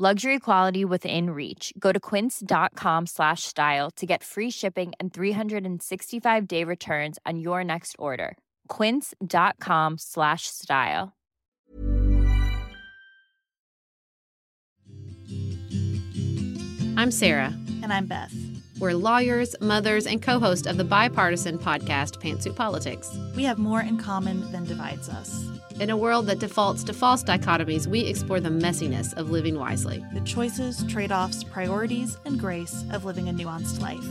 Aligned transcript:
Luxury 0.00 0.38
quality 0.38 0.84
within 0.84 1.30
reach. 1.30 1.72
Go 1.76 1.90
to 1.90 1.98
quince.com 1.98 3.06
slash 3.06 3.42
style 3.42 3.90
to 3.96 4.06
get 4.06 4.22
free 4.22 4.48
shipping 4.48 4.92
and 5.00 5.12
365 5.12 6.46
day 6.46 6.62
returns 6.62 7.18
on 7.26 7.40
your 7.40 7.64
next 7.64 7.96
order. 7.98 8.38
Quince.com 8.68 9.98
slash 9.98 10.46
style. 10.46 11.16
I'm 16.96 17.10
Sarah. 17.10 17.52
And 17.82 17.92
I'm 17.92 18.06
Beth. 18.06 18.32
We're 18.78 18.94
lawyers, 18.94 19.56
mothers, 19.60 20.06
and 20.06 20.22
co 20.22 20.38
host 20.38 20.68
of 20.68 20.76
the 20.76 20.84
bipartisan 20.84 21.58
podcast 21.58 22.22
Pantsuit 22.22 22.54
Politics. 22.54 23.18
We 23.34 23.42
have 23.42 23.58
more 23.58 23.80
in 23.80 23.98
common 23.98 24.48
than 24.52 24.62
divides 24.64 25.08
us. 25.08 25.57
In 25.80 25.90
a 25.90 25.96
world 25.96 26.26
that 26.26 26.40
defaults 26.40 26.82
to 26.84 26.92
false 26.92 27.22
dichotomies, 27.22 27.86
we 27.86 28.00
explore 28.00 28.40
the 28.40 28.48
messiness 28.48 29.16
of 29.16 29.30
living 29.30 29.56
wisely. 29.56 30.04
The 30.12 30.20
choices, 30.22 30.82
trade 30.88 31.12
offs, 31.12 31.44
priorities, 31.44 32.16
and 32.24 32.36
grace 32.36 32.84
of 32.90 33.04
living 33.04 33.28
a 33.28 33.32
nuanced 33.32 33.80
life. 33.80 34.02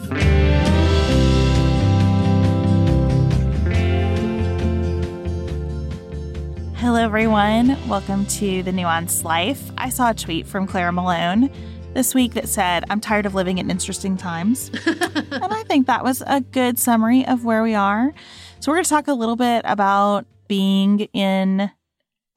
Hello, 6.77 7.03
everyone. 7.03 7.77
Welcome 7.89 8.25
to 8.27 8.63
The 8.63 8.71
Nuanced 8.71 9.25
Life. 9.25 9.69
I 9.77 9.89
saw 9.89 10.11
a 10.11 10.13
tweet 10.13 10.47
from 10.47 10.67
Clara 10.67 10.93
Malone 10.93 11.51
this 11.93 12.15
week 12.15 12.35
that 12.35 12.47
said, 12.47 12.85
I'm 12.89 13.01
tired 13.01 13.25
of 13.25 13.35
living 13.35 13.57
in 13.57 13.69
interesting 13.69 14.15
times. 14.15 14.71
and 14.85 15.53
I 15.53 15.63
think 15.63 15.87
that 15.87 16.05
was 16.05 16.23
a 16.25 16.39
good 16.39 16.79
summary 16.79 17.27
of 17.27 17.43
where 17.43 17.61
we 17.61 17.75
are. 17.75 18.13
So, 18.61 18.71
we're 18.71 18.77
going 18.77 18.85
to 18.85 18.89
talk 18.89 19.09
a 19.09 19.13
little 19.13 19.35
bit 19.35 19.63
about 19.65 20.25
being 20.47 21.01
in 21.13 21.71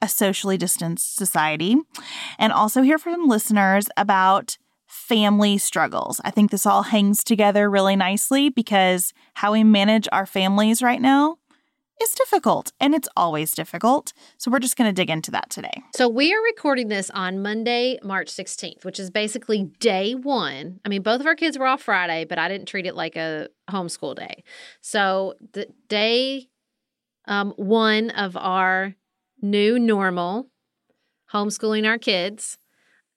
a 0.02 0.08
socially 0.08 0.56
distanced 0.56 1.16
society 1.16 1.76
and 2.38 2.52
also 2.52 2.82
hear 2.82 2.98
from 2.98 3.28
listeners 3.28 3.86
about 3.96 4.56
family 4.86 5.58
struggles. 5.58 6.20
I 6.24 6.30
think 6.30 6.50
this 6.50 6.66
all 6.66 6.84
hangs 6.84 7.22
together 7.22 7.70
really 7.70 7.96
nicely 7.96 8.48
because 8.48 9.12
how 9.34 9.52
we 9.52 9.62
manage 9.62 10.08
our 10.10 10.26
families 10.26 10.82
right 10.82 11.00
now 11.00 11.36
is 12.02 12.12
difficult 12.14 12.72
and 12.80 12.94
it's 12.94 13.08
always 13.16 13.52
difficult. 13.52 14.12
So 14.38 14.50
we're 14.50 14.58
just 14.58 14.76
going 14.76 14.88
to 14.88 14.92
dig 14.92 15.10
into 15.10 15.30
that 15.32 15.50
today. 15.50 15.82
So 15.94 16.08
we 16.08 16.32
are 16.32 16.42
recording 16.42 16.88
this 16.88 17.10
on 17.10 17.42
Monday, 17.42 17.98
March 18.02 18.28
16th, 18.28 18.84
which 18.84 18.98
is 18.98 19.10
basically 19.10 19.64
day 19.78 20.14
one. 20.14 20.80
I 20.84 20.88
mean, 20.88 21.02
both 21.02 21.20
of 21.20 21.26
our 21.26 21.36
kids 21.36 21.58
were 21.58 21.66
off 21.66 21.82
Friday, 21.82 22.24
but 22.24 22.38
I 22.38 22.48
didn't 22.48 22.66
treat 22.66 22.86
it 22.86 22.94
like 22.94 23.16
a 23.16 23.48
homeschool 23.70 24.16
day. 24.16 24.44
So 24.80 25.34
the 25.52 25.68
day 25.88 26.48
um, 27.30 27.52
one 27.56 28.10
of 28.10 28.36
our 28.36 28.94
new 29.40 29.78
normal, 29.78 30.50
homeschooling 31.32 31.86
our 31.86 31.96
kids. 31.96 32.58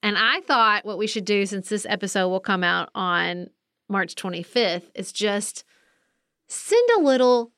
And 0.04 0.18
I 0.18 0.42
thought 0.42 0.86
what 0.86 1.00
we 1.00 1.08
should 1.08 1.26
do 1.26 1.46
since 1.46 1.68
this 1.68 1.88
episode 1.90 2.30
will 2.30 2.40
come 2.40 2.64
out 2.64 2.90
on 2.94 3.48
March 3.90 4.16
25th 4.16 4.92
is 4.94 5.12
just 5.12 5.66
send 6.48 6.90
a 6.98 7.02
little 7.02 7.52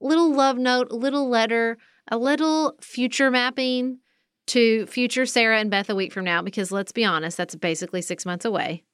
little 0.00 0.32
love 0.32 0.58
note, 0.58 0.88
a 0.90 0.96
little 0.96 1.28
letter, 1.28 1.78
a 2.06 2.18
little 2.18 2.74
future 2.80 3.30
mapping 3.30 3.98
to 4.46 4.86
future 4.86 5.26
Sarah 5.26 5.58
and 5.58 5.70
Beth 5.70 5.90
a 5.90 5.94
week 5.94 6.12
from 6.12 6.24
now 6.24 6.42
because 6.42 6.70
let's 6.70 6.92
be 6.92 7.04
honest, 7.04 7.36
that's 7.36 7.56
basically 7.56 8.02
6 8.02 8.24
months 8.26 8.44
away. 8.44 8.84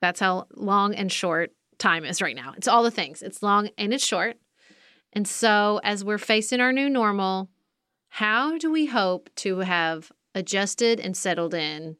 That's 0.00 0.18
how 0.18 0.46
long 0.54 0.94
and 0.94 1.12
short 1.12 1.52
time 1.78 2.04
is 2.04 2.20
right 2.22 2.34
now. 2.34 2.54
It's 2.56 2.66
all 2.66 2.82
the 2.82 2.90
things. 2.90 3.22
It's 3.22 3.42
long 3.42 3.68
and 3.78 3.92
it's 3.92 4.04
short. 4.04 4.36
And 5.12 5.26
so, 5.26 5.80
as 5.82 6.04
we're 6.04 6.18
facing 6.18 6.60
our 6.60 6.72
new 6.72 6.88
normal, 6.88 7.48
how 8.10 8.58
do 8.58 8.70
we 8.70 8.86
hope 8.86 9.30
to 9.36 9.58
have 9.58 10.12
adjusted 10.34 11.00
and 11.00 11.16
settled 11.16 11.54
in 11.54 11.96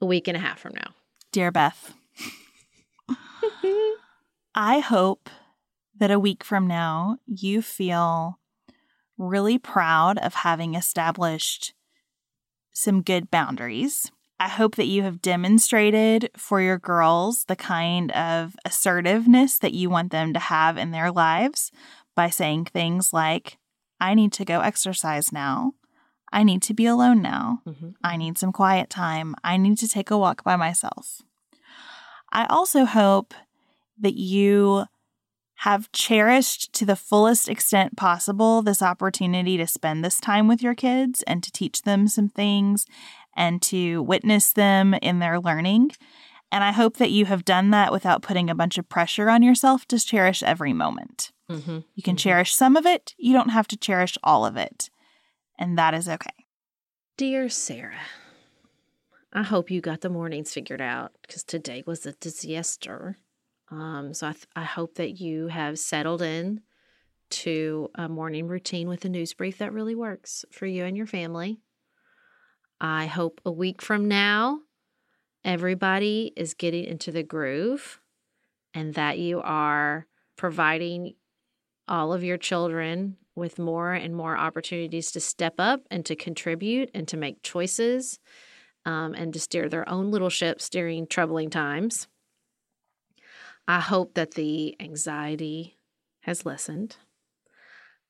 a 0.00 0.06
week 0.06 0.28
and 0.28 0.36
a 0.36 0.40
half 0.40 0.60
from 0.60 0.74
now? 0.74 0.94
Dear 1.32 1.50
Beth, 1.50 1.94
I 4.54 4.80
hope 4.80 5.30
that 5.98 6.10
a 6.10 6.18
week 6.18 6.44
from 6.44 6.66
now 6.66 7.18
you 7.26 7.62
feel 7.62 8.38
really 9.18 9.58
proud 9.58 10.18
of 10.18 10.34
having 10.34 10.74
established 10.74 11.74
some 12.72 13.02
good 13.02 13.30
boundaries. 13.30 14.10
I 14.40 14.48
hope 14.48 14.74
that 14.76 14.86
you 14.86 15.04
have 15.04 15.22
demonstrated 15.22 16.30
for 16.36 16.60
your 16.60 16.78
girls 16.78 17.44
the 17.44 17.54
kind 17.54 18.10
of 18.12 18.56
assertiveness 18.64 19.58
that 19.58 19.74
you 19.74 19.88
want 19.88 20.10
them 20.10 20.32
to 20.32 20.40
have 20.40 20.76
in 20.76 20.90
their 20.90 21.12
lives 21.12 21.70
by 22.14 22.30
saying 22.30 22.66
things 22.66 23.12
like, 23.12 23.58
I 24.00 24.14
need 24.14 24.32
to 24.34 24.44
go 24.44 24.60
exercise 24.60 25.32
now. 25.32 25.72
I 26.32 26.42
need 26.44 26.62
to 26.62 26.74
be 26.74 26.86
alone 26.86 27.22
now. 27.22 27.60
Mm-hmm. 27.66 27.90
I 28.02 28.16
need 28.16 28.38
some 28.38 28.52
quiet 28.52 28.88
time. 28.88 29.34
I 29.44 29.56
need 29.56 29.78
to 29.78 29.88
take 29.88 30.10
a 30.10 30.18
walk 30.18 30.42
by 30.42 30.56
myself. 30.56 31.22
I 32.32 32.46
also 32.46 32.86
hope 32.86 33.34
that 33.98 34.14
you 34.14 34.86
have 35.56 35.92
cherished 35.92 36.72
to 36.72 36.84
the 36.84 36.96
fullest 36.96 37.48
extent 37.48 37.96
possible 37.96 38.62
this 38.62 38.82
opportunity 38.82 39.56
to 39.56 39.66
spend 39.66 40.04
this 40.04 40.18
time 40.18 40.48
with 40.48 40.62
your 40.62 40.74
kids 40.74 41.22
and 41.24 41.42
to 41.42 41.52
teach 41.52 41.82
them 41.82 42.08
some 42.08 42.28
things 42.28 42.86
and 43.36 43.62
to 43.62 44.02
witness 44.02 44.52
them 44.52 44.94
in 44.94 45.18
their 45.18 45.38
learning. 45.38 45.92
And 46.50 46.64
I 46.64 46.72
hope 46.72 46.96
that 46.96 47.10
you 47.10 47.26
have 47.26 47.44
done 47.44 47.70
that 47.70 47.92
without 47.92 48.22
putting 48.22 48.50
a 48.50 48.54
bunch 48.54 48.76
of 48.76 48.88
pressure 48.88 49.30
on 49.30 49.42
yourself 49.42 49.86
to 49.88 49.98
cherish 49.98 50.42
every 50.42 50.72
moment. 50.72 51.31
Mm-hmm. 51.50 51.80
You 51.94 52.02
can 52.02 52.14
mm-hmm. 52.14 52.16
cherish 52.16 52.54
some 52.54 52.76
of 52.76 52.86
it, 52.86 53.14
you 53.18 53.32
don't 53.32 53.50
have 53.50 53.68
to 53.68 53.76
cherish 53.76 54.16
all 54.22 54.46
of 54.46 54.56
it. 54.56 54.90
And 55.58 55.78
that 55.78 55.94
is 55.94 56.08
okay. 56.08 56.46
Dear 57.16 57.48
Sarah, 57.48 58.00
I 59.32 59.42
hope 59.42 59.70
you 59.70 59.80
got 59.80 60.00
the 60.00 60.08
mornings 60.08 60.52
figured 60.52 60.80
out 60.80 61.12
because 61.22 61.44
today 61.44 61.82
was 61.86 62.06
a 62.06 62.12
disaster. 62.12 63.18
Um, 63.70 64.12
so 64.12 64.28
I, 64.28 64.32
th- 64.32 64.46
I 64.56 64.64
hope 64.64 64.96
that 64.96 65.20
you 65.20 65.48
have 65.48 65.78
settled 65.78 66.22
in 66.22 66.62
to 67.30 67.90
a 67.94 68.08
morning 68.08 68.46
routine 68.46 68.88
with 68.88 69.04
a 69.04 69.08
news 69.08 69.32
brief 69.32 69.58
that 69.58 69.72
really 69.72 69.94
works 69.94 70.44
for 70.50 70.66
you 70.66 70.84
and 70.84 70.96
your 70.96 71.06
family. 71.06 71.60
I 72.80 73.06
hope 73.06 73.40
a 73.44 73.50
week 73.50 73.80
from 73.80 74.08
now, 74.08 74.60
everybody 75.44 76.32
is 76.36 76.54
getting 76.54 76.84
into 76.84 77.10
the 77.10 77.22
groove 77.22 78.00
and 78.74 78.94
that 78.94 79.18
you 79.18 79.40
are 79.40 80.06
providing 80.36 81.14
all 81.88 82.12
of 82.12 82.24
your 82.24 82.38
children 82.38 83.16
with 83.34 83.58
more 83.58 83.92
and 83.92 84.14
more 84.14 84.36
opportunities 84.36 85.10
to 85.12 85.20
step 85.20 85.54
up 85.58 85.80
and 85.90 86.04
to 86.06 86.16
contribute 86.16 86.90
and 86.94 87.08
to 87.08 87.16
make 87.16 87.42
choices 87.42 88.18
um, 88.84 89.14
and 89.14 89.32
to 89.32 89.40
steer 89.40 89.68
their 89.68 89.88
own 89.88 90.10
little 90.10 90.28
ships 90.28 90.68
during 90.68 91.06
troubling 91.06 91.50
times. 91.50 92.08
I 93.66 93.80
hope 93.80 94.14
that 94.14 94.32
the 94.32 94.76
anxiety 94.80 95.76
has 96.20 96.44
lessened. 96.44 96.96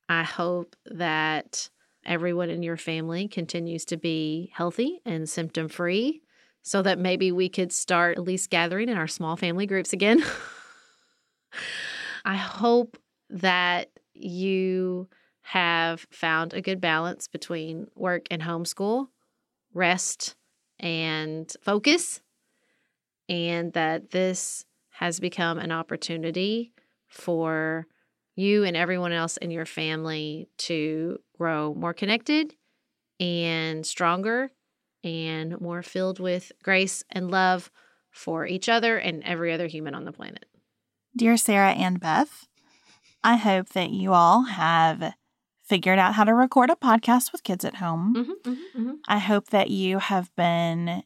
I 0.09 0.23
hope 0.23 0.75
that 0.85 1.69
everyone 2.05 2.49
in 2.49 2.63
your 2.63 2.77
family 2.77 3.27
continues 3.27 3.85
to 3.85 3.97
be 3.97 4.51
healthy 4.53 4.99
and 5.05 5.29
symptom 5.29 5.69
free 5.69 6.21
so 6.63 6.81
that 6.81 6.99
maybe 6.99 7.31
we 7.31 7.49
could 7.49 7.71
start 7.71 8.17
at 8.17 8.23
least 8.23 8.49
gathering 8.49 8.89
in 8.89 8.97
our 8.97 9.07
small 9.07 9.35
family 9.35 9.65
groups 9.65 9.93
again. 9.93 10.23
I 12.25 12.35
hope 12.35 12.97
that 13.33 13.89
you 14.13 15.09
have 15.41 16.05
found 16.11 16.53
a 16.53 16.61
good 16.61 16.79
balance 16.79 17.27
between 17.27 17.87
work 17.95 18.27
and 18.31 18.41
homeschool, 18.41 19.07
rest 19.73 20.35
and 20.79 21.51
focus, 21.61 22.21
and 23.27 23.73
that 23.73 24.11
this 24.11 24.65
has 24.91 25.19
become 25.19 25.57
an 25.57 25.71
opportunity 25.71 26.71
for 27.07 27.87
you 28.35 28.63
and 28.63 28.77
everyone 28.77 29.11
else 29.11 29.37
in 29.37 29.51
your 29.51 29.65
family 29.65 30.47
to 30.57 31.19
grow 31.37 31.73
more 31.73 31.93
connected 31.93 32.55
and 33.19 33.85
stronger 33.85 34.51
and 35.03 35.59
more 35.59 35.83
filled 35.83 36.19
with 36.19 36.51
grace 36.63 37.03
and 37.09 37.29
love 37.29 37.71
for 38.11 38.45
each 38.45 38.69
other 38.69 38.97
and 38.97 39.23
every 39.23 39.51
other 39.51 39.67
human 39.67 39.95
on 39.95 40.05
the 40.05 40.11
planet. 40.11 40.45
Dear 41.15 41.37
Sarah 41.37 41.73
and 41.73 41.99
Beth, 41.99 42.47
I 43.23 43.37
hope 43.37 43.69
that 43.69 43.89
you 43.91 44.13
all 44.13 44.43
have 44.43 45.13
figured 45.63 45.97
out 45.97 46.13
how 46.13 46.23
to 46.23 46.33
record 46.33 46.69
a 46.69 46.75
podcast 46.75 47.31
with 47.31 47.43
kids 47.43 47.63
at 47.63 47.75
home. 47.75 48.13
Mm-hmm, 48.15 48.31
mm-hmm, 48.51 48.79
mm-hmm. 48.81 48.93
I 49.07 49.19
hope 49.19 49.47
that 49.47 49.69
you 49.69 49.99
have 49.99 50.29
been 50.35 51.03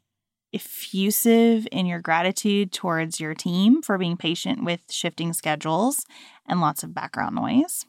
effusive 0.54 1.68
in 1.72 1.86
your 1.86 2.02
gratitude 2.02 2.72
towards 2.72 3.19
your 3.19 3.34
team 3.34 3.81
for 3.81 3.98
being 3.98 4.18
patient 4.18 4.64
with 4.64 4.81
shifting 4.90 5.34
schedules 5.34 6.06
and 6.48 6.62
lots 6.62 6.84
of 6.84 6.94
background 6.94 7.36
noise. 7.36 7.86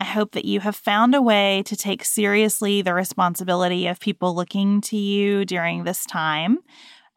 I 0.00 0.04
hope 0.04 0.32
that 0.32 0.44
you 0.44 0.60
have 0.60 0.74
found 0.74 1.14
a 1.14 1.22
way 1.22 1.62
to 1.66 1.76
take 1.76 2.04
seriously 2.04 2.82
the 2.82 2.94
responsibility 2.94 3.86
of 3.86 4.00
people 4.00 4.34
looking 4.34 4.80
to 4.82 4.96
you 4.96 5.44
during 5.44 5.84
this 5.84 6.04
time 6.04 6.58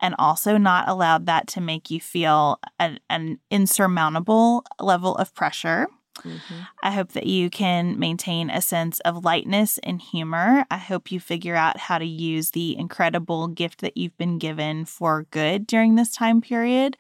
and 0.02 0.16
also 0.20 0.58
not 0.58 0.88
allowed 0.88 1.26
that 1.26 1.48
to 1.48 1.62
make 1.62 1.90
you 1.90 2.00
feel 2.00 2.60
an, 2.80 3.00
an 3.10 3.40
insurmountable 3.50 4.66
level 4.80 5.16
of 5.16 5.34
pressure. 5.34 5.88
Mm-hmm. 6.24 6.62
I 6.82 6.92
hope 6.92 7.12
that 7.12 7.26
you 7.26 7.50
can 7.50 8.00
maintain 8.00 8.50
a 8.50 8.62
sense 8.62 9.00
of 9.02 9.26
lightness 9.26 9.80
and 9.84 10.02
humor. 10.02 10.66
I 10.72 10.78
hope 10.78 11.12
you 11.12 11.20
figure 11.20 11.56
out 11.56 11.78
how 11.78 11.98
to 11.98 12.06
use 12.06 12.52
the 12.52 12.78
incredible 12.78 13.48
gift 13.48 13.82
that 13.82 13.98
you've 13.98 14.18
been 14.18 14.38
given 14.38 14.86
for 14.86 15.28
good 15.32 15.68
during 15.68 15.96
this 15.96 16.12
time 16.12 16.42
period. 16.42 16.98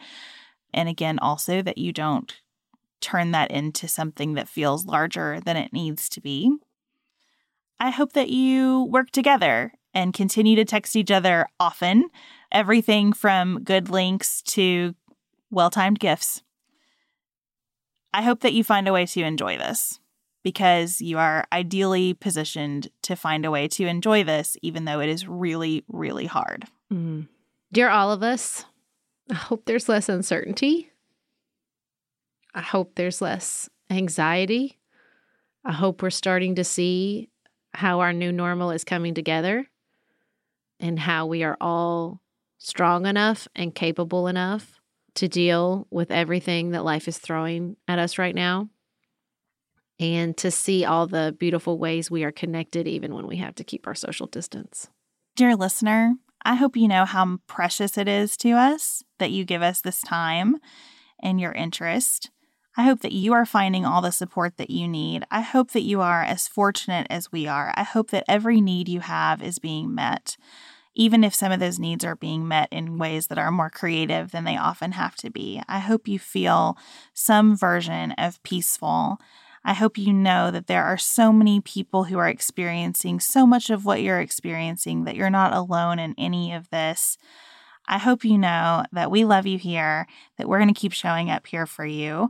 And 0.73 0.89
again, 0.89 1.19
also 1.19 1.61
that 1.61 1.77
you 1.77 1.93
don't 1.93 2.41
turn 2.99 3.31
that 3.31 3.51
into 3.51 3.87
something 3.87 4.33
that 4.33 4.49
feels 4.49 4.85
larger 4.85 5.39
than 5.39 5.55
it 5.55 5.71
needs 5.71 6.09
to 6.09 6.21
be. 6.21 6.57
I 7.79 7.91
hope 7.91 8.13
that 8.13 8.29
you 8.29 8.83
work 8.83 9.11
together 9.11 9.73
and 9.93 10.13
continue 10.13 10.55
to 10.57 10.65
text 10.65 10.95
each 10.95 11.11
other 11.11 11.47
often, 11.59 12.09
everything 12.51 13.13
from 13.13 13.63
good 13.63 13.89
links 13.89 14.41
to 14.43 14.95
well 15.51 15.69
timed 15.69 15.99
gifts. 15.99 16.41
I 18.13 18.21
hope 18.21 18.41
that 18.41 18.53
you 18.53 18.63
find 18.63 18.87
a 18.87 18.93
way 18.93 19.05
to 19.07 19.23
enjoy 19.23 19.57
this 19.57 19.99
because 20.43 21.01
you 21.01 21.17
are 21.17 21.45
ideally 21.51 22.13
positioned 22.13 22.89
to 23.01 23.15
find 23.15 23.45
a 23.45 23.51
way 23.51 23.67
to 23.67 23.87
enjoy 23.87 24.23
this, 24.23 24.55
even 24.61 24.85
though 24.85 24.99
it 25.01 25.09
is 25.09 25.27
really, 25.27 25.83
really 25.87 26.25
hard. 26.25 26.65
Mm. 26.93 27.27
Dear 27.73 27.89
all 27.89 28.11
of 28.11 28.23
us, 28.23 28.65
I 29.29 29.33
hope 29.33 29.65
there's 29.65 29.89
less 29.89 30.07
uncertainty 30.07 30.91
I 32.55 32.61
hope 32.61 32.95
there's 32.95 33.21
less 33.21 33.69
anxiety. 33.89 34.79
I 35.65 35.73
hope 35.73 36.01
we're 36.01 36.09
starting 36.09 36.55
to 36.55 36.63
see 36.63 37.29
how 37.73 37.99
our 37.99 38.13
new 38.13 38.31
normal 38.31 38.71
is 38.71 38.85
coming 38.85 39.13
together 39.13 39.67
and 40.79 40.97
how 40.97 41.25
we 41.25 41.43
are 41.43 41.57
all 41.59 42.21
strong 42.65 43.05
enough 43.05 43.47
and 43.55 43.75
capable 43.75 44.27
enough 44.27 44.79
to 45.13 45.27
deal 45.27 45.85
with 45.91 46.09
everything 46.09 46.71
that 46.71 46.83
life 46.83 47.07
is 47.07 47.19
throwing 47.19 47.77
at 47.87 47.99
us 47.99 48.17
right 48.17 48.33
now 48.33 48.67
and 49.99 50.35
to 50.35 50.49
see 50.49 50.83
all 50.83 51.05
the 51.05 51.35
beautiful 51.39 51.77
ways 51.77 52.09
we 52.09 52.23
are 52.23 52.31
connected 52.31 52.87
even 52.87 53.13
when 53.13 53.27
we 53.27 53.37
have 53.37 53.53
to 53.53 53.63
keep 53.63 53.85
our 53.85 53.93
social 53.93 54.25
distance. 54.25 54.89
Dear 55.35 55.55
listener, 55.55 56.15
I 56.43 56.55
hope 56.55 56.75
you 56.75 56.87
know 56.87 57.05
how 57.05 57.37
precious 57.45 57.99
it 57.99 58.07
is 58.07 58.35
to 58.37 58.53
us 58.53 59.03
that 59.19 59.29
you 59.29 59.45
give 59.45 59.61
us 59.61 59.81
this 59.81 60.01
time 60.01 60.57
and 61.21 61.39
your 61.39 61.51
interest. 61.51 62.31
I 62.75 62.81
hope 62.81 63.01
that 63.01 63.13
you 63.13 63.33
are 63.33 63.45
finding 63.45 63.85
all 63.85 64.01
the 64.01 64.11
support 64.11 64.57
that 64.57 64.71
you 64.71 64.87
need. 64.87 65.23
I 65.29 65.41
hope 65.41 65.71
that 65.71 65.83
you 65.83 66.01
are 66.01 66.23
as 66.23 66.47
fortunate 66.47 67.05
as 67.11 67.31
we 67.31 67.45
are. 67.45 67.71
I 67.75 67.83
hope 67.83 68.09
that 68.09 68.25
every 68.27 68.59
need 68.59 68.89
you 68.89 69.01
have 69.01 69.43
is 69.43 69.59
being 69.59 69.93
met, 69.93 70.35
even 70.95 71.23
if 71.23 71.35
some 71.35 71.51
of 71.51 71.59
those 71.59 71.77
needs 71.77 72.03
are 72.05 72.15
being 72.15 72.47
met 72.47 72.69
in 72.71 72.97
ways 72.97 73.27
that 73.27 73.37
are 73.37 73.51
more 73.51 73.69
creative 73.69 74.31
than 74.31 74.45
they 74.45 74.57
often 74.57 74.93
have 74.93 75.15
to 75.17 75.29
be. 75.29 75.61
I 75.67 75.79
hope 75.79 76.07
you 76.07 76.17
feel 76.17 76.77
some 77.13 77.55
version 77.55 78.11
of 78.13 78.41
peaceful. 78.43 79.19
I 79.63 79.73
hope 79.73 79.97
you 79.97 80.13
know 80.13 80.51
that 80.51 80.67
there 80.67 80.83
are 80.83 80.97
so 80.97 81.33
many 81.33 81.59
people 81.59 82.05
who 82.05 82.17
are 82.17 82.29
experiencing 82.29 83.19
so 83.19 83.45
much 83.45 83.69
of 83.69 83.83
what 83.83 84.01
you're 84.01 84.21
experiencing 84.21 85.03
that 85.03 85.15
you're 85.15 85.29
not 85.29 85.53
alone 85.53 85.99
in 85.99 86.15
any 86.17 86.53
of 86.53 86.69
this. 86.69 87.17
I 87.87 87.97
hope 87.97 88.23
you 88.23 88.37
know 88.37 88.85
that 88.91 89.11
we 89.11 89.25
love 89.25 89.45
you 89.45 89.57
here, 89.57 90.07
that 90.37 90.47
we're 90.47 90.59
going 90.59 90.73
to 90.73 90.79
keep 90.79 90.93
showing 90.93 91.29
up 91.29 91.47
here 91.47 91.65
for 91.65 91.85
you, 91.85 92.29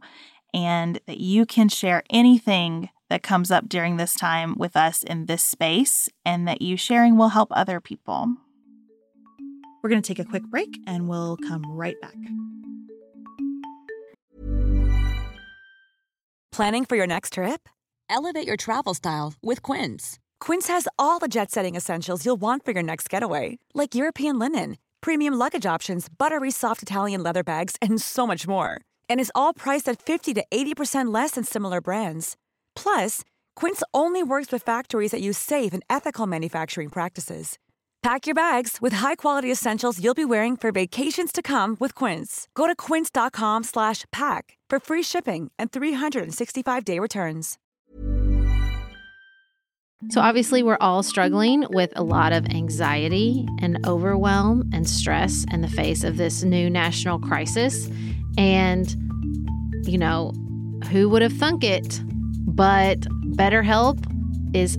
and 0.53 0.99
that 1.07 1.19
you 1.19 1.45
can 1.45 1.69
share 1.69 2.03
anything 2.09 2.89
that 3.09 3.21
comes 3.21 3.51
up 3.51 3.69
during 3.69 3.97
this 3.97 4.15
time 4.15 4.55
with 4.57 4.75
us 4.75 5.03
in 5.03 5.25
this 5.25 5.43
space, 5.43 6.09
and 6.25 6.47
that 6.47 6.61
you 6.61 6.75
sharing 6.77 7.17
will 7.17 7.29
help 7.29 7.49
other 7.51 7.79
people. 7.79 8.35
We're 9.85 9.89
going 9.89 10.01
to 10.01 10.13
take 10.13 10.25
a 10.25 10.27
quick 10.27 10.43
break 10.45 10.79
and 10.87 11.07
we'll 11.07 11.37
come 11.37 11.63
right 11.69 11.95
back. 12.01 12.17
Planning 16.51 16.85
for 16.85 16.95
your 16.95 17.05
next 17.05 17.33
trip? 17.33 17.69
Elevate 18.09 18.47
your 18.47 18.57
travel 18.57 18.95
style 18.95 19.35
with 19.43 19.61
Quince. 19.61 20.17
Quince 20.39 20.69
has 20.69 20.87
all 20.97 21.19
the 21.19 21.27
jet 21.27 21.51
setting 21.51 21.75
essentials 21.75 22.25
you'll 22.25 22.35
want 22.35 22.65
for 22.65 22.71
your 22.71 22.81
next 22.81 23.11
getaway, 23.11 23.59
like 23.75 23.93
European 23.93 24.39
linen, 24.39 24.77
premium 25.01 25.35
luggage 25.35 25.67
options, 25.67 26.07
buttery 26.09 26.49
soft 26.49 26.81
Italian 26.81 27.21
leather 27.21 27.43
bags, 27.43 27.75
and 27.79 28.01
so 28.01 28.25
much 28.25 28.47
more 28.47 28.81
and 29.09 29.19
is 29.19 29.31
all 29.35 29.53
priced 29.53 29.89
at 29.89 30.01
50 30.01 30.33
to 30.35 30.45
80% 30.51 31.13
less 31.13 31.31
than 31.31 31.43
similar 31.43 31.81
brands. 31.81 32.37
Plus, 32.75 33.23
Quince 33.55 33.81
only 33.93 34.21
works 34.21 34.51
with 34.51 34.63
factories 34.63 35.11
that 35.11 35.21
use 35.21 35.37
safe 35.37 35.73
and 35.73 35.83
ethical 35.89 36.27
manufacturing 36.27 36.89
practices. 36.89 37.57
Pack 38.05 38.27
your 38.27 38.35
bags 38.35 38.77
with 38.79 38.93
high-quality 38.93 39.51
essentials 39.51 39.99
you'll 39.99 40.13
be 40.13 40.25
wearing 40.25 40.55
for 40.55 40.71
vacations 40.71 41.31
to 41.31 41.41
come 41.41 41.75
with 41.79 41.95
Quince. 41.95 42.47
Go 42.53 42.67
to 42.67 42.75
quince.com/pack 42.75 44.57
for 44.69 44.79
free 44.79 45.01
shipping 45.01 45.49
and 45.57 45.71
365-day 45.71 46.99
returns. 46.99 47.57
So 50.11 50.21
obviously 50.21 50.61
we're 50.61 50.77
all 50.79 51.01
struggling 51.01 51.65
with 51.71 51.91
a 51.95 52.03
lot 52.03 52.31
of 52.31 52.45
anxiety 52.45 53.47
and 53.59 53.83
overwhelm 53.87 54.69
and 54.71 54.87
stress 54.87 55.43
in 55.51 55.61
the 55.61 55.67
face 55.67 56.03
of 56.03 56.17
this 56.17 56.43
new 56.43 56.69
national 56.69 57.17
crisis. 57.17 57.89
And, 58.37 58.87
you 59.87 59.97
know, 59.97 60.31
who 60.91 61.09
would 61.09 61.23
have 61.23 61.33
thunk 61.33 61.63
it? 61.63 62.01
But 62.45 62.99
BetterHelp 63.35 63.97
is 64.53 64.77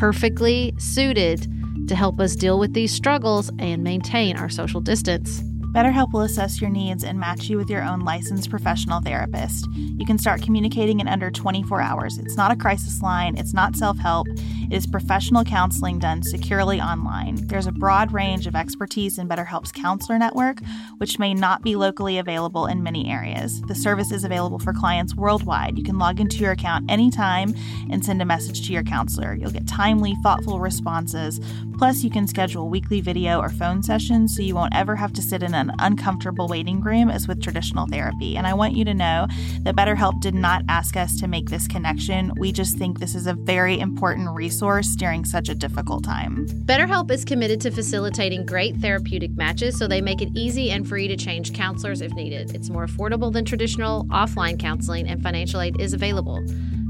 perfectly 0.00 0.74
suited 0.78 1.46
to 1.88 1.96
help 1.96 2.20
us 2.20 2.36
deal 2.36 2.58
with 2.58 2.74
these 2.74 2.92
struggles 2.92 3.50
and 3.58 3.82
maintain 3.82 4.36
our 4.36 4.48
social 4.48 4.80
distance. 4.80 5.42
BetterHelp 5.78 6.10
will 6.12 6.22
assess 6.22 6.60
your 6.60 6.70
needs 6.70 7.04
and 7.04 7.20
match 7.20 7.44
you 7.44 7.56
with 7.56 7.70
your 7.70 7.84
own 7.84 8.00
licensed 8.00 8.50
professional 8.50 9.00
therapist. 9.00 9.64
You 9.76 10.04
can 10.04 10.18
start 10.18 10.42
communicating 10.42 10.98
in 10.98 11.06
under 11.06 11.30
24 11.30 11.80
hours. 11.80 12.18
It's 12.18 12.36
not 12.36 12.50
a 12.50 12.56
crisis 12.56 13.00
line, 13.00 13.36
it's 13.36 13.54
not 13.54 13.76
self 13.76 13.96
help, 13.96 14.26
it 14.28 14.72
is 14.72 14.88
professional 14.88 15.44
counseling 15.44 16.00
done 16.00 16.24
securely 16.24 16.80
online. 16.80 17.46
There's 17.46 17.68
a 17.68 17.72
broad 17.72 18.12
range 18.12 18.48
of 18.48 18.56
expertise 18.56 19.18
in 19.18 19.28
BetterHelp's 19.28 19.70
counselor 19.70 20.18
network, 20.18 20.58
which 20.96 21.20
may 21.20 21.32
not 21.32 21.62
be 21.62 21.76
locally 21.76 22.18
available 22.18 22.66
in 22.66 22.82
many 22.82 23.08
areas. 23.08 23.62
The 23.62 23.74
service 23.76 24.10
is 24.10 24.24
available 24.24 24.58
for 24.58 24.72
clients 24.72 25.14
worldwide. 25.14 25.78
You 25.78 25.84
can 25.84 25.98
log 25.98 26.18
into 26.18 26.38
your 26.38 26.50
account 26.50 26.90
anytime 26.90 27.54
and 27.88 28.04
send 28.04 28.20
a 28.20 28.24
message 28.24 28.66
to 28.66 28.72
your 28.72 28.82
counselor. 28.82 29.32
You'll 29.32 29.52
get 29.52 29.68
timely, 29.68 30.16
thoughtful 30.24 30.58
responses. 30.58 31.40
Plus, 31.78 32.02
you 32.02 32.10
can 32.10 32.26
schedule 32.26 32.68
weekly 32.68 33.00
video 33.00 33.40
or 33.40 33.48
phone 33.48 33.84
sessions 33.84 34.34
so 34.34 34.42
you 34.42 34.56
won't 34.56 34.74
ever 34.74 34.96
have 34.96 35.12
to 35.12 35.22
sit 35.22 35.44
in 35.44 35.54
an 35.54 35.67
uncomfortable 35.78 36.48
waiting 36.48 36.80
room 36.80 37.10
as 37.10 37.28
with 37.28 37.42
traditional 37.42 37.86
therapy. 37.86 38.36
And 38.36 38.46
I 38.46 38.54
want 38.54 38.74
you 38.74 38.84
to 38.84 38.94
know 38.94 39.26
that 39.62 39.76
BetterHelp 39.76 40.20
did 40.20 40.34
not 40.34 40.62
ask 40.68 40.96
us 40.96 41.18
to 41.20 41.28
make 41.28 41.50
this 41.50 41.68
connection. 41.68 42.32
We 42.38 42.52
just 42.52 42.76
think 42.76 42.98
this 42.98 43.14
is 43.14 43.26
a 43.26 43.34
very 43.34 43.78
important 43.78 44.30
resource 44.34 44.94
during 44.96 45.24
such 45.24 45.48
a 45.48 45.54
difficult 45.54 46.04
time. 46.04 46.46
BetterHelp 46.64 47.10
is 47.10 47.24
committed 47.24 47.60
to 47.62 47.70
facilitating 47.70 48.46
great 48.46 48.76
therapeutic 48.76 49.30
matches 49.36 49.78
so 49.78 49.86
they 49.86 50.00
make 50.00 50.22
it 50.22 50.30
easy 50.34 50.70
and 50.70 50.88
free 50.88 51.08
to 51.08 51.16
change 51.16 51.52
counselors 51.52 52.00
if 52.00 52.12
needed. 52.14 52.54
It's 52.54 52.70
more 52.70 52.86
affordable 52.86 53.32
than 53.32 53.44
traditional 53.44 54.04
offline 54.06 54.58
counseling, 54.58 55.08
and 55.08 55.22
financial 55.22 55.60
aid 55.60 55.80
is 55.80 55.92
available. 55.92 56.42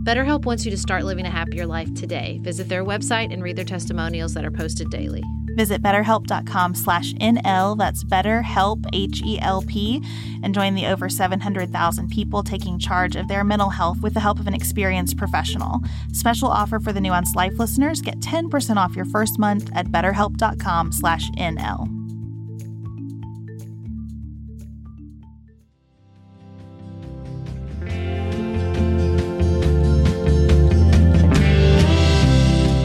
BetterHelp 0.04 0.46
wants 0.46 0.64
you 0.64 0.70
to 0.70 0.78
start 0.78 1.04
living 1.04 1.26
a 1.26 1.30
happier 1.30 1.66
life 1.66 1.92
today. 1.94 2.38
Visit 2.42 2.68
their 2.68 2.84
website 2.84 3.32
and 3.32 3.42
read 3.42 3.56
their 3.56 3.64
testimonials 3.64 4.32
that 4.34 4.44
are 4.44 4.50
posted 4.50 4.88
daily. 4.90 5.22
Visit 5.58 5.82
betterhelp.com 5.82 6.76
slash 6.76 7.14
NL, 7.14 7.76
that's 7.76 8.04
BetterHelp, 8.04 8.86
H-E-L-P, 8.92 10.04
and 10.44 10.54
join 10.54 10.76
the 10.76 10.86
over 10.86 11.08
700,000 11.08 12.08
people 12.10 12.44
taking 12.44 12.78
charge 12.78 13.16
of 13.16 13.26
their 13.26 13.42
mental 13.42 13.70
health 13.70 14.00
with 14.00 14.14
the 14.14 14.20
help 14.20 14.38
of 14.38 14.46
an 14.46 14.54
experienced 14.54 15.16
professional. 15.16 15.80
Special 16.12 16.46
offer 16.46 16.78
for 16.78 16.92
the 16.92 17.00
Nuanced 17.00 17.34
Life 17.34 17.58
listeners, 17.58 18.00
get 18.00 18.20
10% 18.20 18.76
off 18.76 18.94
your 18.94 19.04
first 19.06 19.36
month 19.36 19.68
at 19.74 19.86
betterhelp.com 19.86 20.92
slash 20.92 21.28
NL. 21.32 21.88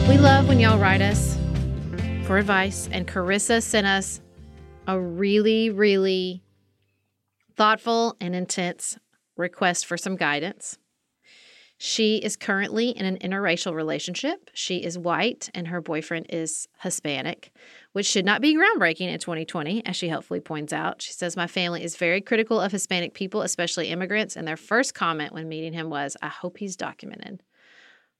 We 0.08 0.18
love 0.18 0.48
when 0.48 0.58
y'all 0.58 0.80
write 0.80 1.02
us 1.02 1.33
for 2.34 2.38
advice. 2.38 2.88
And 2.90 3.06
Carisa 3.06 3.62
sent 3.62 3.86
us 3.86 4.20
a 4.88 4.98
really, 4.98 5.70
really 5.70 6.42
thoughtful 7.54 8.16
and 8.20 8.34
intense 8.34 8.98
request 9.36 9.86
for 9.86 9.96
some 9.96 10.16
guidance. 10.16 10.76
She 11.78 12.16
is 12.16 12.34
currently 12.34 12.88
in 12.88 13.06
an 13.06 13.18
interracial 13.18 13.72
relationship. 13.72 14.50
She 14.52 14.78
is 14.78 14.98
white 14.98 15.48
and 15.54 15.68
her 15.68 15.80
boyfriend 15.80 16.26
is 16.28 16.66
Hispanic. 16.82 17.52
which 17.92 18.06
should 18.06 18.24
not 18.24 18.40
be 18.40 18.56
groundbreaking 18.56 19.12
in 19.12 19.20
2020, 19.20 19.86
as 19.86 19.94
she 19.94 20.08
helpfully 20.08 20.40
points 20.40 20.72
out. 20.72 21.00
She 21.00 21.12
says, 21.12 21.36
My 21.36 21.46
family 21.46 21.84
is 21.84 21.94
very 21.94 22.20
critical 22.20 22.60
of 22.60 22.72
Hispanic 22.72 23.14
people, 23.14 23.42
especially 23.42 23.90
immigrants, 23.90 24.36
and 24.36 24.48
their 24.48 24.56
first 24.56 24.92
comment 24.92 25.32
when 25.32 25.48
meeting 25.48 25.72
him 25.72 25.88
was, 25.88 26.16
I 26.20 26.26
hope 26.26 26.58
he's 26.58 26.74
documented. 26.74 27.44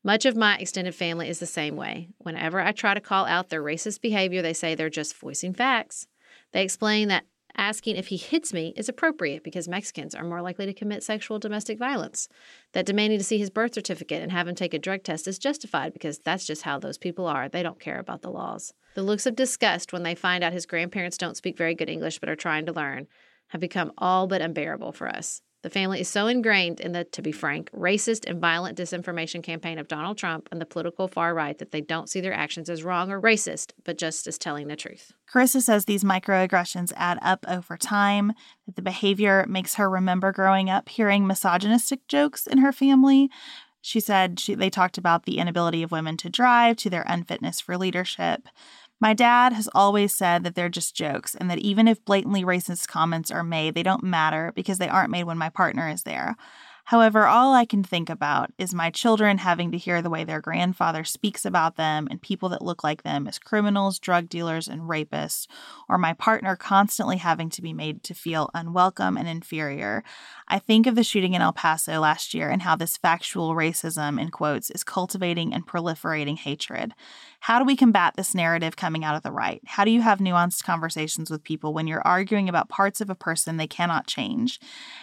Much 0.06 0.26
of 0.26 0.36
my 0.36 0.58
extended 0.58 0.94
family 0.94 1.30
is 1.30 1.38
the 1.38 1.46
same 1.46 1.76
way. 1.76 2.08
Whenever 2.18 2.60
I 2.60 2.72
try 2.72 2.92
to 2.92 3.00
call 3.00 3.24
out 3.24 3.48
their 3.48 3.62
racist 3.62 4.02
behavior, 4.02 4.42
they 4.42 4.52
say 4.52 4.74
they're 4.74 4.90
just 4.90 5.16
voicing 5.16 5.54
facts. 5.54 6.06
They 6.52 6.62
explain 6.62 7.08
that 7.08 7.24
asking 7.56 7.96
if 7.96 8.08
he 8.08 8.18
hits 8.18 8.52
me 8.52 8.74
is 8.76 8.90
appropriate 8.90 9.42
because 9.42 9.66
Mexicans 9.66 10.14
are 10.14 10.24
more 10.24 10.42
likely 10.42 10.66
to 10.66 10.74
commit 10.74 11.02
sexual 11.02 11.38
domestic 11.38 11.78
violence. 11.78 12.28
That 12.72 12.84
demanding 12.84 13.18
to 13.18 13.24
see 13.24 13.38
his 13.38 13.48
birth 13.48 13.72
certificate 13.72 14.22
and 14.22 14.30
have 14.30 14.46
him 14.46 14.54
take 14.54 14.74
a 14.74 14.78
drug 14.78 15.04
test 15.04 15.26
is 15.26 15.38
justified 15.38 15.94
because 15.94 16.18
that's 16.18 16.46
just 16.46 16.62
how 16.62 16.78
those 16.78 16.98
people 16.98 17.26
are. 17.26 17.48
They 17.48 17.62
don't 17.62 17.80
care 17.80 17.98
about 17.98 18.20
the 18.20 18.30
laws. 18.30 18.74
The 18.94 19.02
looks 19.02 19.24
of 19.24 19.36
disgust 19.36 19.94
when 19.94 20.02
they 20.02 20.14
find 20.14 20.44
out 20.44 20.52
his 20.52 20.66
grandparents 20.66 21.16
don't 21.16 21.36
speak 21.36 21.56
very 21.56 21.74
good 21.74 21.88
English 21.88 22.18
but 22.18 22.28
are 22.28 22.36
trying 22.36 22.66
to 22.66 22.72
learn 22.72 23.06
have 23.48 23.60
become 23.60 23.92
all 23.96 24.26
but 24.26 24.42
unbearable 24.42 24.92
for 24.92 25.08
us. 25.08 25.40
The 25.64 25.70
family 25.70 26.02
is 26.02 26.08
so 26.10 26.26
ingrained 26.26 26.78
in 26.78 26.92
the, 26.92 27.04
to 27.04 27.22
be 27.22 27.32
frank, 27.32 27.70
racist 27.72 28.28
and 28.28 28.38
violent 28.38 28.76
disinformation 28.76 29.42
campaign 29.42 29.78
of 29.78 29.88
Donald 29.88 30.18
Trump 30.18 30.46
and 30.52 30.60
the 30.60 30.66
political 30.66 31.08
far 31.08 31.32
right 31.32 31.56
that 31.56 31.70
they 31.70 31.80
don't 31.80 32.10
see 32.10 32.20
their 32.20 32.34
actions 32.34 32.68
as 32.68 32.84
wrong 32.84 33.10
or 33.10 33.18
racist, 33.18 33.72
but 33.82 33.96
just 33.96 34.26
as 34.26 34.36
telling 34.36 34.68
the 34.68 34.76
truth. 34.76 35.14
Carisa 35.26 35.62
says 35.62 35.86
these 35.86 36.04
microaggressions 36.04 36.92
add 36.96 37.18
up 37.22 37.46
over 37.48 37.78
time, 37.78 38.34
that 38.66 38.76
the 38.76 38.82
behavior 38.82 39.46
makes 39.48 39.76
her 39.76 39.88
remember 39.88 40.32
growing 40.32 40.68
up 40.68 40.90
hearing 40.90 41.26
misogynistic 41.26 42.06
jokes 42.08 42.46
in 42.46 42.58
her 42.58 42.70
family. 42.70 43.30
She 43.80 44.00
said 44.00 44.38
she, 44.38 44.54
they 44.54 44.68
talked 44.68 44.98
about 44.98 45.24
the 45.24 45.38
inability 45.38 45.82
of 45.82 45.90
women 45.90 46.18
to 46.18 46.28
drive, 46.28 46.76
to 46.76 46.90
their 46.90 47.06
unfitness 47.08 47.62
for 47.62 47.78
leadership. 47.78 48.48
My 49.04 49.12
dad 49.12 49.52
has 49.52 49.68
always 49.74 50.14
said 50.14 50.44
that 50.44 50.54
they're 50.54 50.70
just 50.70 50.96
jokes 50.96 51.34
and 51.34 51.50
that 51.50 51.58
even 51.58 51.86
if 51.88 52.02
blatantly 52.06 52.42
racist 52.42 52.88
comments 52.88 53.30
are 53.30 53.44
made, 53.44 53.74
they 53.74 53.82
don't 53.82 54.02
matter 54.02 54.50
because 54.56 54.78
they 54.78 54.88
aren't 54.88 55.10
made 55.10 55.24
when 55.24 55.36
my 55.36 55.50
partner 55.50 55.90
is 55.90 56.04
there. 56.04 56.36
However, 56.84 57.26
all 57.26 57.52
I 57.52 57.66
can 57.66 57.82
think 57.82 58.08
about 58.08 58.50
is 58.56 58.74
my 58.74 58.90
children 58.90 59.36
having 59.36 59.70
to 59.72 59.78
hear 59.78 60.00
the 60.00 60.08
way 60.08 60.24
their 60.24 60.40
grandfather 60.40 61.04
speaks 61.04 61.44
about 61.44 61.76
them 61.76 62.08
and 62.10 62.20
people 62.20 62.48
that 62.50 62.62
look 62.62 62.82
like 62.82 63.02
them 63.02 63.26
as 63.26 63.38
criminals, 63.38 63.98
drug 63.98 64.30
dealers, 64.30 64.68
and 64.68 64.82
rapists, 64.82 65.48
or 65.86 65.98
my 65.98 66.14
partner 66.14 66.56
constantly 66.56 67.18
having 67.18 67.50
to 67.50 67.62
be 67.62 67.74
made 67.74 68.02
to 68.04 68.14
feel 68.14 68.50
unwelcome 68.54 69.18
and 69.18 69.28
inferior. 69.28 70.02
I 70.46 70.58
think 70.58 70.86
of 70.86 70.94
the 70.94 71.02
shooting 71.02 71.34
in 71.34 71.40
El 71.40 71.52
Paso 71.52 72.00
last 72.00 72.34
year 72.34 72.50
and 72.50 72.62
how 72.62 72.76
this 72.76 72.96
factual 72.96 73.54
racism, 73.54 74.20
in 74.20 74.30
quotes, 74.30 74.70
is 74.70 74.84
cultivating 74.84 75.54
and 75.54 75.66
proliferating 75.66 76.36
hatred. 76.36 76.92
How 77.40 77.58
do 77.58 77.64
we 77.64 77.76
combat 77.76 78.14
this 78.16 78.34
narrative 78.34 78.76
coming 78.76 79.04
out 79.04 79.16
of 79.16 79.22
the 79.22 79.32
right? 79.32 79.62
How 79.66 79.84
do 79.84 79.90
you 79.90 80.02
have 80.02 80.18
nuanced 80.18 80.64
conversations 80.64 81.30
with 81.30 81.44
people 81.44 81.72
when 81.72 81.86
you're 81.86 82.06
arguing 82.06 82.48
about 82.48 82.68
parts 82.68 83.00
of 83.00 83.08
a 83.08 83.14
person 83.14 83.56
they 83.56 83.66
cannot 83.66 84.06
change? 84.06 84.60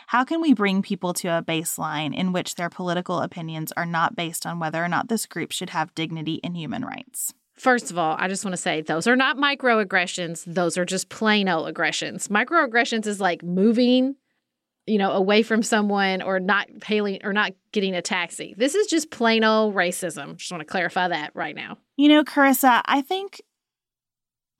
How 0.08 0.24
can 0.24 0.42
we 0.42 0.54
bring 0.54 0.82
people 0.82 1.14
to 1.16 1.30
a 1.30 1.42
baseline 1.42 2.16
in 2.16 2.34
which 2.34 2.56
their 2.56 2.70
political 2.70 3.20
opinions 3.20 3.72
are 3.74 3.86
not 3.86 4.16
based 4.16 4.46
on 4.46 4.60
whether 4.60 4.84
or 4.84 4.88
not 4.88 5.08
this 5.08 5.26
group 5.26 5.52
should 5.52 5.72
have 5.72 5.96
dignity 5.96 6.40
and 6.44 6.56
human 6.56 6.86
rights? 6.86 7.34
First 7.56 7.92
of 7.92 7.98
all, 7.98 8.16
I 8.18 8.28
just 8.28 8.44
want 8.44 8.54
to 8.54 8.62
say 8.62 8.82
those 8.82 9.06
are 9.06 9.16
not 9.16 9.38
microaggressions. 9.38 10.44
Those 10.46 10.78
are 10.78 10.86
just 10.86 11.10
plain 11.10 11.48
old 11.48 11.68
aggressions. 11.68 12.28
Microaggressions 12.28 13.06
is 13.06 13.22
like 13.22 13.44
moving 13.44 14.16
you 14.88 14.98
know, 14.98 15.12
away 15.12 15.44
from 15.44 15.64
someone 15.64 16.22
or 16.22 16.40
not 16.40 16.68
hailing 16.84 17.20
or 17.24 17.34
not 17.34 17.54
getting 17.72 17.96
a 17.96 18.02
taxi. 18.02 18.56
This 18.58 18.76
is 18.76 18.88
just 18.88 19.12
plain 19.12 19.44
old 19.44 19.76
racism. 19.76 20.38
Just 20.38 20.52
want 20.52 20.62
to 20.62 20.66
clarify 20.66 21.08
that 21.08 21.32
right 21.36 21.56
now. 21.56 21.78
You 21.98 22.10
know, 22.10 22.24
Carisa, 22.24 22.82
I 22.86 23.02
think 23.02 23.42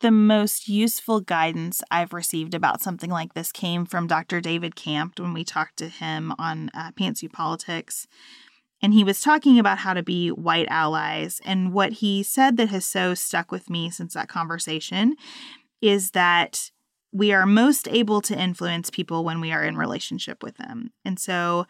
the 0.02 0.12
most 0.12 0.68
useful 0.68 1.22
guidance 1.22 1.82
I've 1.90 2.14
received 2.14 2.54
about 2.54 2.82
something 2.82 3.10
like 3.10 3.34
this 3.34 3.52
came 3.52 3.86
from 3.86 4.08
Dr. 4.08 4.42
David 4.42 4.76
Campt 4.76 5.20
when 5.20 5.34
we 5.34 5.44
talked 5.44 5.78
to 5.78 5.88
him 5.88 6.34
on 6.38 6.70
uh, 6.74 6.92
Pantsuit 6.92 7.32
Politics. 7.32 8.08
And 8.84 8.94
he 8.94 9.04
was 9.04 9.22
talking 9.22 9.60
about 9.60 9.80
how 9.80 9.94
to 9.94 10.02
be 10.02 10.30
white 10.30 10.68
allies. 10.70 11.40
And 11.46 11.72
what 11.72 11.94
he 11.94 12.24
said 12.24 12.58
that 12.58 12.70
has 12.70 12.84
so 12.84 13.14
stuck 13.14 13.52
with 13.52 13.70
me 13.70 13.92
since 13.92 14.16
that 14.16 14.28
conversation 14.28 15.16
is 15.82 16.12
that 16.12 16.72
we 17.12 17.34
are 17.34 17.46
most 17.46 17.88
able 17.90 18.22
to 18.22 18.40
influence 18.40 18.90
people 18.90 19.24
when 19.24 19.42
we 19.42 19.52
are 19.52 19.64
in 19.64 19.78
relationship 19.78 20.42
with 20.44 20.58
them. 20.58 20.92
And 21.04 21.20
so 21.20 21.66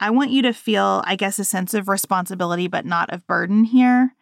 I 0.00 0.10
want 0.10 0.30
you 0.30 0.42
to 0.42 0.52
feel, 0.52 1.02
I 1.06 1.14
guess, 1.14 1.38
a 1.38 1.44
sense 1.44 1.74
of 1.74 1.88
responsibility, 1.88 2.66
but 2.66 2.86
not 2.86 3.12
of 3.12 3.26
burden 3.26 3.64
here. 3.64 4.14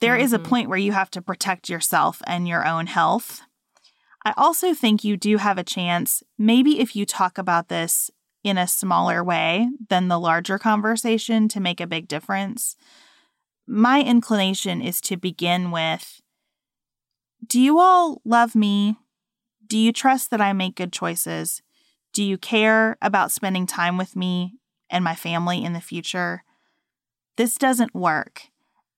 There 0.00 0.14
mm-hmm. 0.14 0.24
is 0.24 0.32
a 0.32 0.38
mm-hmm. 0.38 0.48
point 0.48 0.68
where 0.68 0.78
you 0.78 0.92
have 0.92 1.10
to 1.12 1.22
protect 1.22 1.68
yourself 1.68 2.20
and 2.26 2.48
your 2.48 2.66
own 2.66 2.86
health. 2.86 3.42
I 4.24 4.34
also 4.36 4.74
think 4.74 5.04
you 5.04 5.16
do 5.16 5.36
have 5.36 5.58
a 5.58 5.64
chance, 5.64 6.22
maybe 6.38 6.80
if 6.80 6.96
you 6.96 7.06
talk 7.06 7.38
about 7.38 7.68
this 7.68 8.10
in 8.42 8.58
a 8.58 8.66
smaller 8.66 9.22
way 9.22 9.68
than 9.88 10.08
the 10.08 10.18
larger 10.18 10.58
conversation, 10.58 11.48
to 11.48 11.60
make 11.60 11.80
a 11.80 11.86
big 11.86 12.08
difference. 12.08 12.76
My 13.66 14.02
inclination 14.02 14.82
is 14.82 15.00
to 15.02 15.16
begin 15.16 15.70
with 15.70 16.20
Do 17.46 17.60
you 17.60 17.78
all 17.78 18.20
love 18.24 18.54
me? 18.54 18.96
Do 19.66 19.78
you 19.78 19.92
trust 19.92 20.30
that 20.30 20.40
I 20.40 20.52
make 20.52 20.76
good 20.76 20.92
choices? 20.92 21.62
Do 22.12 22.22
you 22.22 22.38
care 22.38 22.96
about 23.00 23.32
spending 23.32 23.66
time 23.66 23.96
with 23.96 24.14
me 24.14 24.54
and 24.90 25.02
my 25.02 25.14
family 25.14 25.64
in 25.64 25.72
the 25.72 25.80
future? 25.80 26.44
This 27.36 27.56
doesn't 27.56 27.94
work. 27.94 28.42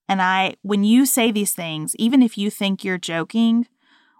And 0.09 0.21
I, 0.21 0.55
when 0.61 0.83
you 0.83 1.05
say 1.05 1.31
these 1.31 1.53
things, 1.53 1.95
even 1.97 2.21
if 2.21 2.37
you 2.37 2.49
think 2.49 2.83
you're 2.83 2.97
joking, 2.97 3.67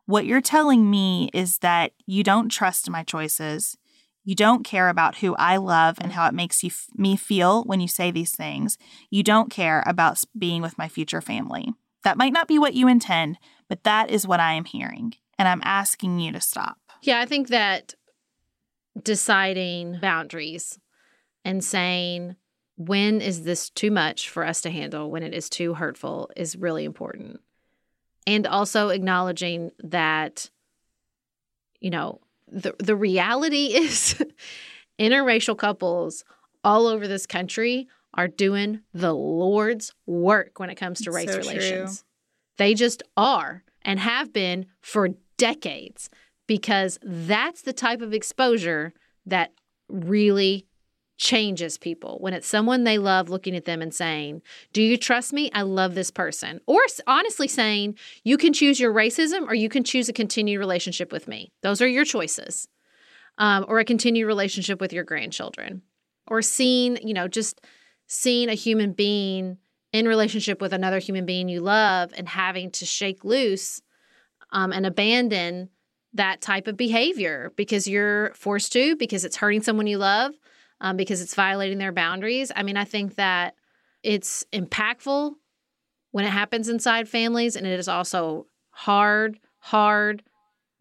what 0.06 0.26
you're 0.26 0.42
telling 0.42 0.90
me 0.90 1.30
is 1.34 1.60
that 1.60 1.92
you 2.06 2.24
don't 2.24 2.50
trust 2.50 2.90
my 2.90 3.04
choices. 3.04 3.78
You 4.24 4.36
don't 4.36 4.64
care 4.64 4.90
about 4.90 5.18
who 5.18 5.36
I 5.36 5.58
love 5.58 5.98
and 6.02 6.14
how 6.14 6.28
it 6.28 6.34
makes 6.34 6.64
you 6.64 6.72
me 6.96 7.16
feel 7.16 7.64
when 7.64 7.80
you 7.80 7.88
say 7.88 8.12
these 8.12 8.36
things. 8.36 8.78
You 9.10 9.24
don't 9.24 9.50
care 9.50 9.84
about 9.86 10.24
being 10.38 10.62
with 10.62 10.78
my 10.78 10.88
future 10.88 11.22
family. 11.22 11.74
That 12.04 12.18
might 12.18 12.34
not 12.34 12.48
be 12.48 12.60
what 12.60 12.74
you 12.74 12.88
intend, 12.88 13.38
but 13.70 13.84
that 13.84 14.10
is 14.10 14.28
what 14.28 14.40
I 14.40 14.54
am 14.54 14.66
hearing 14.66 15.14
and 15.38 15.48
I'm 15.48 15.62
asking 15.64 16.20
you 16.20 16.32
to 16.32 16.42
stop. 16.42 16.78
Yeah, 17.02 17.20
I 17.20 17.26
think 17.26 17.50
that 17.50 17.94
deciding 19.02 20.00
boundaries 20.02 20.80
and 21.46 21.64
saying 21.64 22.36
when 22.78 23.22
is 23.22 23.44
this 23.44 23.70
too 23.70 23.92
much 23.92 24.30
for 24.30 24.46
us 24.46 24.62
to 24.62 24.70
handle, 24.70 25.10
when 25.10 25.24
it 25.24 25.34
is 25.34 25.50
too 25.50 25.74
hurtful 25.74 26.30
is 26.36 26.56
really 26.56 26.86
important. 26.86 27.40
And 28.28 28.46
also 28.46 28.90
acknowledging 28.90 29.72
that 29.84 30.50
you 31.80 31.90
know, 31.90 32.20
the 32.48 32.76
the 32.80 32.96
reality 32.96 33.68
is 33.74 34.22
interracial 35.00 35.58
couples 35.58 36.24
all 36.64 36.88
over 36.88 37.08
this 37.08 37.26
country 37.26 37.88
are 38.14 38.28
doing 38.28 38.82
the 38.94 39.14
Lord's 39.14 39.94
work 40.06 40.60
when 40.60 40.70
it 40.70 40.76
comes 40.76 41.02
to 41.02 41.12
race 41.12 41.32
so 41.32 41.38
relations. 41.38 42.00
True. 42.00 42.06
They 42.58 42.74
just 42.74 43.04
are 43.16 43.64
and 43.84 44.00
have 44.00 44.34
been 44.34 44.66
for 44.82 45.10
decades 45.38 46.10
because 46.48 46.98
that's 47.04 47.62
the 47.62 47.74
type 47.74 48.02
of 48.02 48.14
exposure 48.14 48.94
that 49.26 49.54
really 49.90 50.66
changes 51.18 51.78
people 51.78 52.18
when 52.20 52.34
it's 52.34 52.48
someone 52.48 52.84
they 52.84 53.00
love 53.00 53.28
looking 53.28 53.56
at 53.56 53.66
them 53.66 53.82
and 53.82 53.94
saying, 53.94 54.42
Do 54.72 54.82
you 54.82 54.98
trust 54.98 55.34
me? 55.34 55.50
I 55.52 55.64
love 55.64 55.96
this 55.96 56.12
person. 56.12 56.62
Or 56.68 56.80
honestly 57.08 57.48
saying, 57.48 57.96
You 58.24 58.38
can 58.38 58.54
choose 58.54 58.80
your 58.80 58.94
racism 58.94 59.48
or 59.48 59.56
you 59.56 59.70
can 59.70 59.84
choose 59.84 60.08
a 60.08 60.14
continued 60.14 60.60
relationship 60.60 61.12
with 61.12 61.28
me. 61.28 61.52
Those 61.64 61.82
are 61.82 61.88
your 61.88 62.06
choices. 62.06 62.68
Um, 63.40 63.66
or 63.68 63.78
a 63.80 63.86
continued 63.86 64.26
relationship 64.26 64.82
with 64.82 64.94
your 64.94 65.04
grandchildren. 65.04 65.84
Or 66.28 66.42
seeing, 66.42 66.98
you 67.08 67.14
know, 67.14 67.28
just 67.28 67.62
seeing 68.08 68.50
a 68.50 68.56
human 68.56 68.94
being 68.94 69.58
in 69.94 70.08
relationship 70.08 70.62
with 70.62 70.74
another 70.74 71.00
human 71.00 71.26
being 71.26 71.50
you 71.50 71.62
love 71.62 72.14
and 72.18 72.28
having 72.28 72.72
to 72.72 72.86
shake 72.86 73.24
loose 73.24 73.82
um, 74.52 74.72
and 74.72 74.86
abandon 74.86 75.70
that 76.14 76.42
type 76.42 76.68
of 76.68 76.78
behavior 76.78 77.52
because 77.56 77.88
you're 77.88 78.34
forced 78.34 78.72
to, 78.74 78.96
because 78.96 79.26
it's 79.26 79.36
hurting 79.36 79.62
someone 79.62 79.88
you 79.88 79.98
love, 79.98 80.34
um, 80.82 80.98
because 80.98 81.22
it's 81.22 81.36
violating 81.36 81.78
their 81.78 81.92
boundaries. 81.92 82.52
I 82.56 82.64
mean, 82.64 82.78
I 82.78 82.86
think 82.86 83.16
that 83.16 83.56
it's 84.04 84.46
impactful 84.54 85.34
when 86.12 86.26
it 86.26 86.30
happens 86.30 86.70
inside 86.70 87.10
families, 87.10 87.56
and 87.56 87.68
it 87.68 87.80
is 87.80 87.88
also 87.88 88.48
hard, 88.72 89.40
hard, 89.60 90.24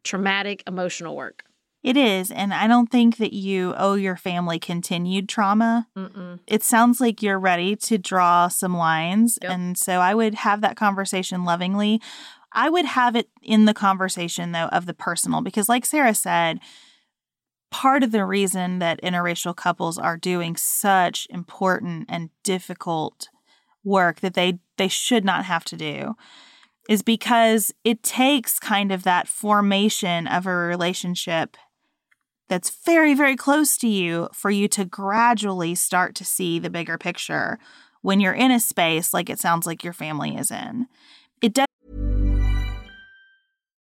traumatic, 0.04 0.62
emotional 0.66 1.16
work. 1.16 1.42
It 1.82 1.96
is. 1.96 2.32
And 2.32 2.52
I 2.52 2.66
don't 2.66 2.90
think 2.90 3.18
that 3.18 3.32
you 3.32 3.72
owe 3.76 3.94
your 3.94 4.16
family 4.16 4.58
continued 4.58 5.28
trauma. 5.28 5.86
Mm-mm. 5.96 6.40
It 6.46 6.64
sounds 6.64 7.00
like 7.00 7.22
you're 7.22 7.38
ready 7.38 7.76
to 7.76 7.96
draw 7.96 8.48
some 8.48 8.76
lines. 8.76 9.38
Yep. 9.40 9.50
And 9.52 9.78
so 9.78 10.00
I 10.00 10.12
would 10.12 10.34
have 10.34 10.62
that 10.62 10.76
conversation 10.76 11.44
lovingly 11.44 12.00
I 12.56 12.70
would 12.70 12.86
have 12.86 13.14
it 13.14 13.28
in 13.42 13.66
the 13.66 13.74
conversation, 13.74 14.52
though, 14.52 14.66
of 14.66 14.86
the 14.86 14.94
personal, 14.94 15.42
because, 15.42 15.68
like 15.68 15.84
Sarah 15.84 16.14
said, 16.14 16.58
part 17.70 18.02
of 18.02 18.10
the 18.10 18.24
reason 18.24 18.78
that 18.78 19.02
interracial 19.02 19.54
couples 19.54 19.98
are 19.98 20.16
doing 20.16 20.56
such 20.56 21.26
important 21.30 22.06
and 22.08 22.30
difficult 22.42 23.28
work 23.84 24.20
that 24.20 24.34
they 24.34 24.58
they 24.78 24.88
should 24.88 25.24
not 25.24 25.44
have 25.44 25.64
to 25.64 25.76
do 25.76 26.14
is 26.88 27.02
because 27.02 27.72
it 27.84 28.02
takes 28.02 28.58
kind 28.58 28.90
of 28.90 29.02
that 29.02 29.28
formation 29.28 30.26
of 30.26 30.46
a 30.46 30.54
relationship 30.54 31.56
that's 32.48 32.70
very, 32.84 33.12
very 33.12 33.36
close 33.36 33.76
to 33.76 33.88
you 33.88 34.28
for 34.32 34.50
you 34.50 34.68
to 34.68 34.84
gradually 34.84 35.74
start 35.74 36.14
to 36.14 36.24
see 36.24 36.58
the 36.58 36.70
bigger 36.70 36.96
picture 36.96 37.58
when 38.02 38.20
you're 38.20 38.32
in 38.32 38.52
a 38.52 38.60
space 38.60 39.12
like 39.12 39.28
it 39.28 39.40
sounds 39.40 39.66
like 39.66 39.82
your 39.82 39.92
family 39.92 40.36
is 40.36 40.50
in. 40.50 40.86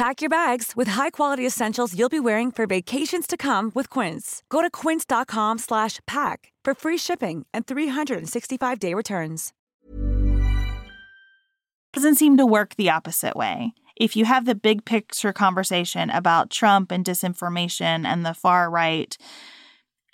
Pack 0.00 0.22
your 0.22 0.30
bags 0.30 0.72
with 0.74 0.88
high-quality 0.88 1.46
essentials 1.46 1.94
you'll 1.94 2.08
be 2.08 2.20
wearing 2.20 2.50
for 2.50 2.66
vacations 2.66 3.26
to 3.26 3.36
come 3.36 3.70
with 3.74 3.90
Quince. 3.90 4.42
Go 4.48 4.62
to 4.62 4.70
quince.com 4.70 5.58
slash 5.58 6.00
pack 6.06 6.54
for 6.64 6.72
free 6.72 6.96
shipping 6.96 7.44
and 7.52 7.66
365-day 7.66 8.94
returns. 8.94 9.52
Doesn't 11.92 12.14
seem 12.14 12.38
to 12.38 12.46
work 12.46 12.76
the 12.76 12.88
opposite 12.88 13.36
way. 13.36 13.74
If 13.94 14.16
you 14.16 14.24
have 14.24 14.46
the 14.46 14.54
big 14.54 14.86
picture 14.86 15.34
conversation 15.34 16.08
about 16.08 16.48
Trump 16.48 16.90
and 16.90 17.04
disinformation 17.04 18.06
and 18.06 18.24
the 18.24 18.32
far 18.32 18.70
right, 18.70 19.14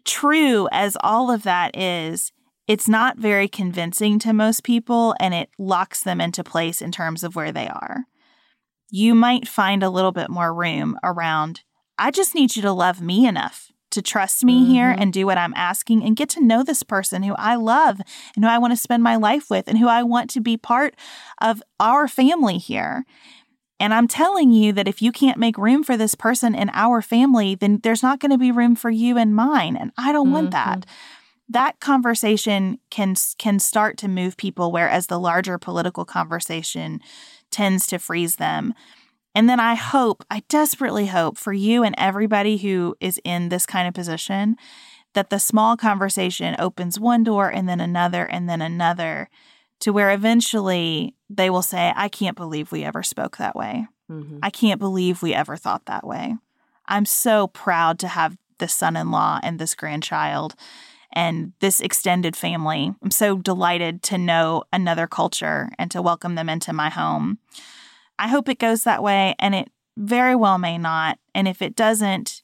true 0.05 0.69
as 0.73 0.97
all 1.01 1.31
of 1.31 1.45
that 1.45 1.77
is, 1.77 2.33
it's 2.67 2.89
not 2.89 3.19
very 3.19 3.47
convincing 3.47 4.19
to 4.19 4.33
most 4.33 4.65
people 4.65 5.15
and 5.21 5.33
it 5.33 5.49
locks 5.61 6.03
them 6.03 6.21
into 6.21 6.43
place 6.43 6.83
in 6.83 6.91
terms 6.91 7.23
of 7.23 7.37
where 7.37 7.53
they 7.53 7.69
are. 7.69 8.07
You 8.91 9.15
might 9.15 9.49
find 9.49 9.83
a 9.83 9.91
little 9.91 10.13
bit 10.13 10.31
more 10.31 10.55
room 10.55 10.99
around, 11.03 11.63
I 11.99 12.11
just 12.11 12.35
need 12.35 12.57
you 12.57 12.63
to 12.63 12.73
love 12.73 13.01
me 13.01 13.27
enough 13.27 13.71
to 13.93 14.03
trust 14.03 14.45
me 14.45 14.61
mm-hmm. 14.61 14.73
here 14.73 14.91
and 14.91 15.13
do 15.13 15.27
what 15.27 15.39
I'm 15.39 15.55
asking 15.55 16.05
and 16.05 16.17
get 16.17 16.29
to 16.31 16.45
know 16.45 16.63
this 16.63 16.83
person 16.83 17.23
who 17.23 17.35
I 17.37 17.55
love 17.55 18.01
and 18.35 18.45
who 18.45 18.51
I 18.51 18.59
want 18.59 18.73
to 18.73 18.77
spend 18.77 19.03
my 19.03 19.17
life 19.17 19.49
with 19.49 19.69
and 19.69 19.79
who 19.79 19.89
I 19.89 20.03
want 20.03 20.29
to 20.31 20.41
be 20.41 20.57
part 20.57 20.95
of 21.41 21.63
our 21.81 22.07
family 22.07 22.59
here. 22.59 23.05
And 23.79 23.93
I'm 23.93 24.09
telling 24.09 24.53
you 24.53 24.73
that 24.73 24.89
if 24.89 25.03
you 25.03 25.13
can't 25.13 25.39
make 25.39 25.59
room 25.59 25.83
for 25.85 25.97
this 25.97 26.15
person 26.15 26.55
in 26.55 26.71
our 26.73 27.03
family, 27.03 27.55
then 27.55 27.81
there's 27.83 28.03
not 28.03 28.21
going 28.21 28.33
to 28.33 28.39
be 28.39 28.51
room 28.51 28.75
for 28.75 28.91
you 28.91 29.19
and 29.19 29.35
mine. 29.35 29.77
And 29.77 29.93
I 29.97 30.13
don't 30.13 30.27
mm-hmm. 30.27 30.35
want 30.35 30.51
that. 30.53 30.87
That 31.49 31.79
conversation 31.81 32.79
can 32.91 33.15
can 33.39 33.59
start 33.59 33.97
to 33.99 34.09
move 34.09 34.37
people 34.37 34.73
whereas 34.73 35.07
the 35.07 35.21
larger 35.21 35.59
political 35.59 36.05
conversation 36.05 37.01
tends 37.51 37.87
to 37.89 37.99
freeze 37.99 38.37
them. 38.37 38.75
And 39.35 39.49
then 39.49 39.61
i 39.61 39.75
hope 39.75 40.25
i 40.31 40.43
desperately 40.49 41.07
hope 41.07 41.37
for 41.37 41.53
you 41.53 41.83
and 41.85 41.95
everybody 41.99 42.57
who 42.57 42.97
is 43.01 43.21
in 43.25 43.49
this 43.49 43.67
kind 43.67 43.87
of 43.87 43.95
position 43.95 44.57
that 45.15 45.31
the 45.31 45.39
small 45.39 45.77
conversation 45.77 46.57
opens 46.59 46.99
one 46.99 47.23
door 47.23 47.49
and 47.49 47.69
then 47.69 47.81
another 47.81 48.25
and 48.25 48.49
then 48.49 48.63
another 48.63 49.29
to 49.81 49.93
where 49.93 50.11
eventually 50.11 51.15
they 51.29 51.51
will 51.51 51.63
say 51.63 51.93
i 51.97 52.09
can't 52.09 52.37
believe 52.37 52.73
we 52.73 52.83
ever 52.83 53.03
spoke 53.03 53.37
that 53.37 53.55
way. 53.55 53.87
Mm-hmm. 54.11 54.39
i 54.43 54.51
can't 54.51 54.81
believe 54.81 55.23
we 55.23 55.35
ever 55.35 55.57
thought 55.57 55.85
that 55.87 56.07
way. 56.07 56.37
I'm 56.89 57.05
so 57.05 57.49
proud 57.49 57.99
to 58.01 58.09
have 58.09 58.39
this 58.59 58.73
son-in-law 58.73 59.41
and 59.43 59.59
this 59.59 59.75
grandchild 59.75 60.55
and 61.17 61.55
this 61.61 61.81
extended 61.81 62.37
family. 62.37 62.95
I'm 63.03 63.11
so 63.11 63.39
delighted 63.39 64.03
to 64.05 64.19
know 64.19 64.65
another 64.71 65.07
culture 65.07 65.71
and 65.79 65.91
to 65.91 66.03
welcome 66.03 66.35
them 66.35 66.51
into 66.51 66.75
my 66.75 66.91
home. 66.91 67.39
I 68.19 68.29
hope 68.29 68.49
it 68.51 68.59
goes 68.59 68.85
that 68.85 69.03
way, 69.03 69.35
and 69.39 69.55
it 69.55 69.71
very 69.97 70.37
well 70.37 70.59
may 70.59 70.77
not. 70.77 71.19
And 71.35 71.49
if 71.49 71.63
it 71.63 71.75
doesn't, 71.75 72.43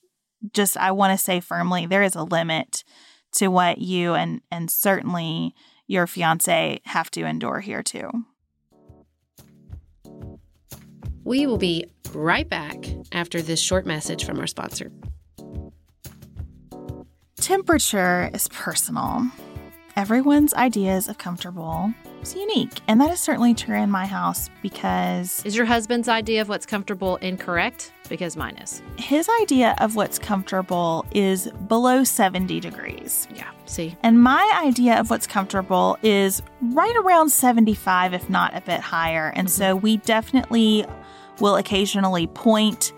just 0.55 0.77
I 0.79 0.91
want 0.91 1.17
to 1.17 1.23
say 1.23 1.39
firmly 1.39 1.87
there 1.87 2.03
is 2.03 2.15
a 2.15 2.25
limit 2.25 2.83
to 3.33 3.49
what 3.49 3.79
you 3.79 4.15
and 4.15 4.41
and 4.51 4.71
certainly 4.71 5.55
your 5.87 6.07
fiance 6.07 6.81
have 6.85 7.11
to 7.13 7.25
endure 7.25 7.61
here 7.61 7.83
too. 7.83 8.11
We 11.25 11.47
will 11.47 11.59
be 11.59 11.85
right 12.13 12.49
back 12.49 12.77
after 13.13 13.41
this 13.41 13.61
short 13.61 13.87
message 13.87 14.25
from 14.25 14.41
our 14.41 14.47
sponsor. 14.47 14.91
Temperature 17.43 18.31
is 18.33 18.47
personal. 18.47 19.27
Everyone's 19.97 20.55
ideas 20.55 21.09
of 21.09 21.19
comfortable 21.19 21.93
is 22.23 22.37
unique, 22.37 22.81
and 22.87 23.01
that 23.01 23.11
is 23.11 23.19
certainly 23.19 23.53
true 23.53 23.77
in 23.77 23.91
my 23.91 24.07
house 24.07 24.49
because. 24.63 25.45
Is 25.45 25.57
your 25.57 25.67
husband's 25.67 26.09
idea 26.09 26.41
of 26.41 26.49
what's 26.49 26.67
comfortable 26.67 27.17
incorrect? 27.17 27.91
Because 28.09 28.37
mine 28.37 28.59
is. 28.59 28.81
His 28.97 29.29
idea 29.41 29.75
of 29.79 29.97
what's 29.97 30.21
comfortable 30.21 31.05
is 31.11 31.51
below 31.67 32.05
70 32.05 32.61
degrees. 32.61 33.27
Yeah, 33.35 33.51
see. 33.67 33.97
And 34.05 34.23
my 34.23 34.63
idea 34.65 35.01
of 35.01 35.11
what's 35.11 35.27
comfortable 35.27 35.99
is 36.01 36.45
right 36.61 36.95
around 36.95 37.31
75, 37.31 38.15
if 38.15 38.31
not 38.31 38.57
a 38.57 38.61
bit 38.61 38.79
higher. 38.79 39.33
And 39.35 39.49
mm-hmm. 39.49 39.59
so 39.59 39.75
we 39.75 39.97
definitely 39.97 40.87
will 41.41 41.57
occasionally 41.57 42.29
point 42.29 42.93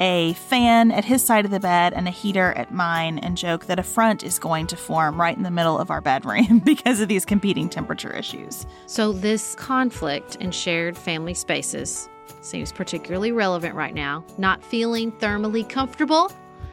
a 0.00 0.34
fan 0.34 0.90
at 0.90 1.04
his 1.04 1.24
side 1.24 1.44
of 1.44 1.50
the 1.50 1.60
bed 1.60 1.92
and 1.92 2.06
a 2.06 2.10
heater 2.10 2.52
at 2.52 2.72
mine 2.72 3.18
and 3.18 3.36
joke 3.36 3.66
that 3.66 3.78
a 3.78 3.82
front 3.82 4.22
is 4.22 4.38
going 4.38 4.66
to 4.66 4.76
form 4.76 5.20
right 5.20 5.36
in 5.36 5.42
the 5.42 5.50
middle 5.50 5.78
of 5.78 5.90
our 5.90 6.00
bedroom 6.00 6.58
because 6.64 7.00
of 7.00 7.08
these 7.08 7.24
competing 7.24 7.68
temperature 7.68 8.12
issues. 8.12 8.66
So, 8.86 9.12
this 9.12 9.54
conflict 9.54 10.36
in 10.36 10.50
shared 10.50 10.96
family 10.96 11.34
spaces 11.34 12.08
seems 12.40 12.72
particularly 12.72 13.32
relevant 13.32 13.74
right 13.74 13.94
now. 13.94 14.24
Not 14.38 14.62
feeling 14.62 15.12
thermally 15.12 15.68
comfortable 15.68 16.30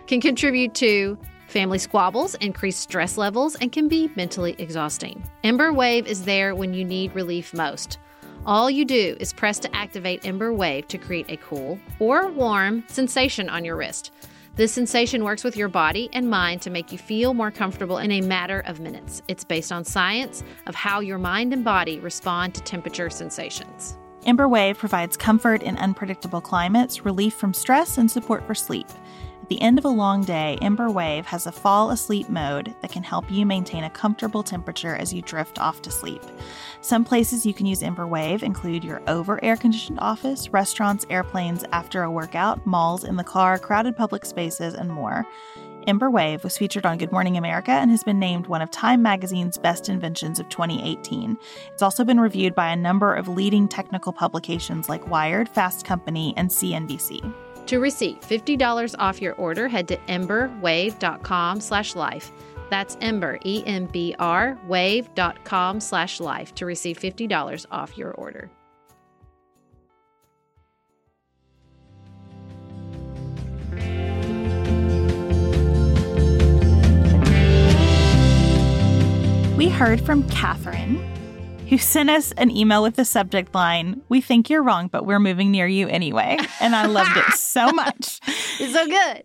can 0.08 0.22
contribute 0.22 0.74
to 0.76 1.18
family 1.48 1.78
squabbles, 1.78 2.36
increased 2.36 2.80
stress 2.82 3.18
levels, 3.18 3.56
and 3.56 3.72
can 3.72 3.88
be 3.88 4.12
mentally 4.16 4.56
exhausting. 4.58 5.24
Embr 5.44 5.74
Wave 5.74 6.08
is 6.08 6.26
there 6.26 6.56
when 6.56 6.74
you 6.74 6.84
need 6.84 7.14
relief 7.16 7.54
most. 7.54 8.00
All 8.46 8.70
you 8.70 8.84
do 8.84 9.16
is 9.22 9.32
press 9.32 9.58
to 9.60 9.74
activate 9.74 10.24
Embr 10.24 10.54
Wave 10.54 10.90
to 10.90 10.98
create 10.98 11.28
a 11.30 11.38
cool 11.38 11.80
or 12.00 12.28
warm 12.30 12.84
sensation 12.88 13.48
on 13.48 13.64
your 13.64 13.78
wrist. 13.78 14.12
This 14.58 14.74
sensation 14.74 15.24
works 15.24 15.46
with 15.46 15.56
your 15.56 15.70
body 15.70 16.10
and 16.12 16.30
mind 16.30 16.62
to 16.64 16.70
make 16.70 16.92
you 16.92 16.98
feel 16.98 17.34
more 17.34 17.52
comfortable 17.52 18.00
in 18.00 18.12
a 18.12 18.20
matter 18.20 18.60
of 18.66 18.82
minutes. 18.82 19.22
It's 19.30 19.46
based 19.46 19.72
on 19.72 19.86
science 19.86 20.44
of 20.68 20.76
how 20.76 21.00
your 21.00 21.18
mind 21.18 21.54
and 21.54 21.64
body 21.64 22.02
respond 22.02 22.54
to 22.56 22.62
temperature 22.64 23.10
sensations. 23.10 23.98
Embr 24.26 24.50
Wave 24.50 24.78
provides 24.78 25.16
comfort 25.16 25.64
in 25.64 25.78
unpredictable 25.78 26.42
climates, 26.42 27.06
relief 27.06 27.34
from 27.34 27.54
stress, 27.54 27.98
and 27.98 28.12
support 28.12 28.46
for 28.46 28.56
sleep. 28.56 28.88
At 29.44 29.50
the 29.50 29.62
end 29.62 29.78
of 29.78 29.84
a 29.84 29.90
long 29.90 30.24
day, 30.24 30.58
Embr 30.62 30.92
Wave 30.94 31.26
has 31.26 31.46
a 31.46 31.52
fall 31.52 31.92
asleep 31.92 32.30
mode 32.30 32.74
that 32.82 32.94
can 32.94 33.04
help 33.04 33.30
you 33.30 33.46
maintain 33.46 33.84
a 33.84 33.90
comfortable 33.90 34.42
temperature 34.42 34.96
as 34.96 35.14
you 35.14 35.22
drift 35.22 35.60
off 35.60 35.82
to 35.82 35.92
sleep. 35.92 36.24
Some 36.80 37.04
places 37.04 37.46
you 37.46 37.54
can 37.54 37.66
use 37.66 37.82
Embr 37.82 38.08
Wave 38.08 38.42
include 38.42 38.86
your 38.86 39.02
over 39.06 39.44
air 39.44 39.58
conditioned 39.58 40.00
office, 40.00 40.48
restaurants, 40.54 41.06
airplanes 41.10 41.66
after 41.74 42.04
a 42.04 42.10
workout, 42.10 42.66
malls, 42.66 43.04
in 43.04 43.18
the 43.18 43.24
car, 43.26 43.60
crowded 43.60 43.98
public 43.98 44.24
spaces, 44.24 44.76
and 44.76 44.90
more. 44.90 45.28
Embr 45.88 46.10
Wave 46.10 46.46
was 46.46 46.58
featured 46.58 46.86
on 46.86 46.98
Good 46.98 47.12
Morning 47.12 47.36
America 47.36 47.72
and 47.72 47.92
has 47.92 48.06
been 48.06 48.20
named 48.20 48.48
one 48.48 48.62
of 48.62 48.72
Time 48.72 49.02
Magazine's 49.02 49.58
best 49.58 49.90
inventions 49.90 50.40
of 50.40 50.48
2018. 50.48 51.38
It's 51.74 51.82
also 51.82 52.06
been 52.06 52.22
reviewed 52.22 52.56
by 52.56 52.70
a 52.70 52.78
number 52.78 53.14
of 53.14 53.28
leading 53.28 53.68
technical 53.68 54.14
publications 54.14 54.88
like 54.88 55.10
Wired, 55.10 55.50
Fast 55.50 55.84
Company, 55.84 56.34
and 56.38 56.50
CNBC. 56.50 57.34
To 57.68 57.80
receive 57.80 58.20
$50 58.22 58.96
off 59.00 59.22
your 59.22 59.36
order, 59.36 59.68
head 59.68 59.88
to 59.88 59.98
embrwave.com 59.98 61.62
slash 61.62 61.96
life. 61.96 62.32
That's 62.70 62.96
Embr, 62.98 63.40
E-M-B-R, 63.46 64.58
wave.com 64.68 65.80
slash 65.80 66.20
life 66.20 66.56
to 66.56 66.66
receive 66.66 66.98
$50 67.00 67.66
off 67.72 67.98
your 67.98 68.12
order. 68.14 68.50
We 79.56 79.70
heard 79.70 80.02
from 80.02 80.28
Katherine 80.30 81.13
who 81.74 81.80
sent 81.80 82.08
us 82.08 82.32
an 82.34 82.52
email 82.52 82.84
with 82.84 82.98
the 82.98 83.06
subject 83.06 83.56
line, 83.56 84.04
We 84.08 84.22
think 84.22 84.48
you're 84.48 84.62
wrong, 84.62 84.90
but 84.90 85.08
we're 85.08 85.18
moving 85.20 85.50
near 85.50 85.66
you 85.66 85.88
anyway. 85.88 86.38
And 86.60 86.76
I 86.76 86.86
loved 86.86 87.18
it 87.18 87.34
so 87.34 87.72
much. 87.72 88.20
It's 88.60 88.74
so 88.74 88.86
good. 88.86 89.24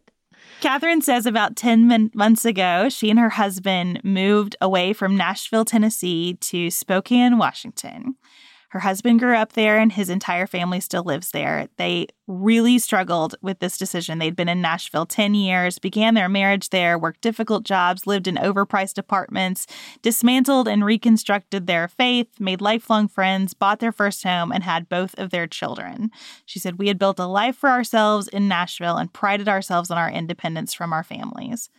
Katherine 0.63 1.03
says 1.03 1.27
about 1.27 1.57
10 1.57 2.11
months 2.15 2.47
ago, 2.47 2.89
she 2.89 3.11
and 3.11 3.19
her 3.19 3.29
husband 3.29 4.01
moved 4.03 4.57
away 4.63 4.95
from 4.95 5.15
Nashville, 5.15 5.67
Tennessee 5.67 6.39
to 6.41 6.71
Spokane, 6.71 7.37
Washington. 7.37 8.15
Her 8.71 8.81
husband 8.81 9.19
grew 9.19 9.35
up 9.35 9.55
there 9.55 9.79
and 9.79 9.91
his 9.91 10.11
entire 10.11 10.47
family 10.47 10.81
still 10.81 11.03
lives 11.03 11.31
there. 11.31 11.69
They 11.79 12.09
really 12.27 12.79
struggled 12.79 13.35
with 13.41 13.61
this 13.61 13.79
decision. 13.79 14.19
They'd 14.19 14.37
been 14.37 14.49
in 14.49 14.61
Nashville 14.61 15.07
10 15.07 15.35
years, 15.35 15.79
began 15.79 16.13
their 16.13 16.29
marriage 16.29 16.69
there, 16.69 16.99
worked 16.99 17.23
difficult 17.23 17.65
jobs, 17.65 18.07
lived 18.07 18.29
in 18.29 18.35
overpriced 18.35 18.99
apartments, 18.99 19.67
dismantled 20.03 20.69
and 20.69 20.85
reconstructed 20.85 21.67
their 21.67 21.89
faith, 21.89 22.29
made 22.39 22.61
lifelong 22.61 23.09
friends, 23.09 23.55
bought 23.55 23.81
their 23.81 23.93
first 23.93 24.23
home, 24.23 24.53
and 24.53 24.65
had 24.65 24.91
both 24.91 25.15
of 25.19 25.31
their 25.31 25.47
children. 25.47 26.11
She 26.45 26.59
said, 26.59 26.79
We 26.79 26.89
had 26.89 26.99
built 26.99 27.19
a 27.19 27.27
life 27.27 27.57
for 27.57 27.71
ourselves 27.71 28.29
in 28.29 28.49
Nashville 28.49 28.99
and 28.99 29.11
prided 29.11 29.49
ourselves 29.49 29.91
on 29.91 29.97
our 29.97 30.11
independence 30.11 30.75
from 30.75 30.93
our 30.93 31.03
families. 31.03 31.71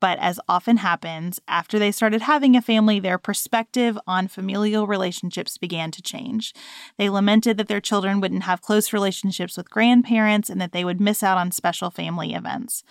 But 0.00 0.18
as 0.20 0.38
often 0.48 0.78
happens, 0.78 1.40
after 1.48 1.78
they 1.78 1.90
started 1.90 2.22
having 2.22 2.54
a 2.54 2.62
family, 2.62 3.00
their 3.00 3.18
perspective 3.18 3.98
on 4.06 4.28
familial 4.28 4.86
relationships 4.86 5.58
began 5.58 5.90
to 5.90 6.02
change. 6.02 6.54
They 6.98 7.08
lamented 7.08 7.56
that 7.56 7.66
their 7.66 7.80
children 7.80 8.20
wouldn't 8.20 8.44
have 8.44 8.62
close 8.62 8.92
relationships 8.92 9.56
with 9.56 9.70
grandparents 9.70 10.48
and 10.50 10.60
that 10.60 10.72
they 10.72 10.84
would 10.84 11.00
miss 11.00 11.22
out 11.22 11.38
on 11.38 11.50
special 11.50 11.90
family 11.90 12.32
events. 12.32 12.84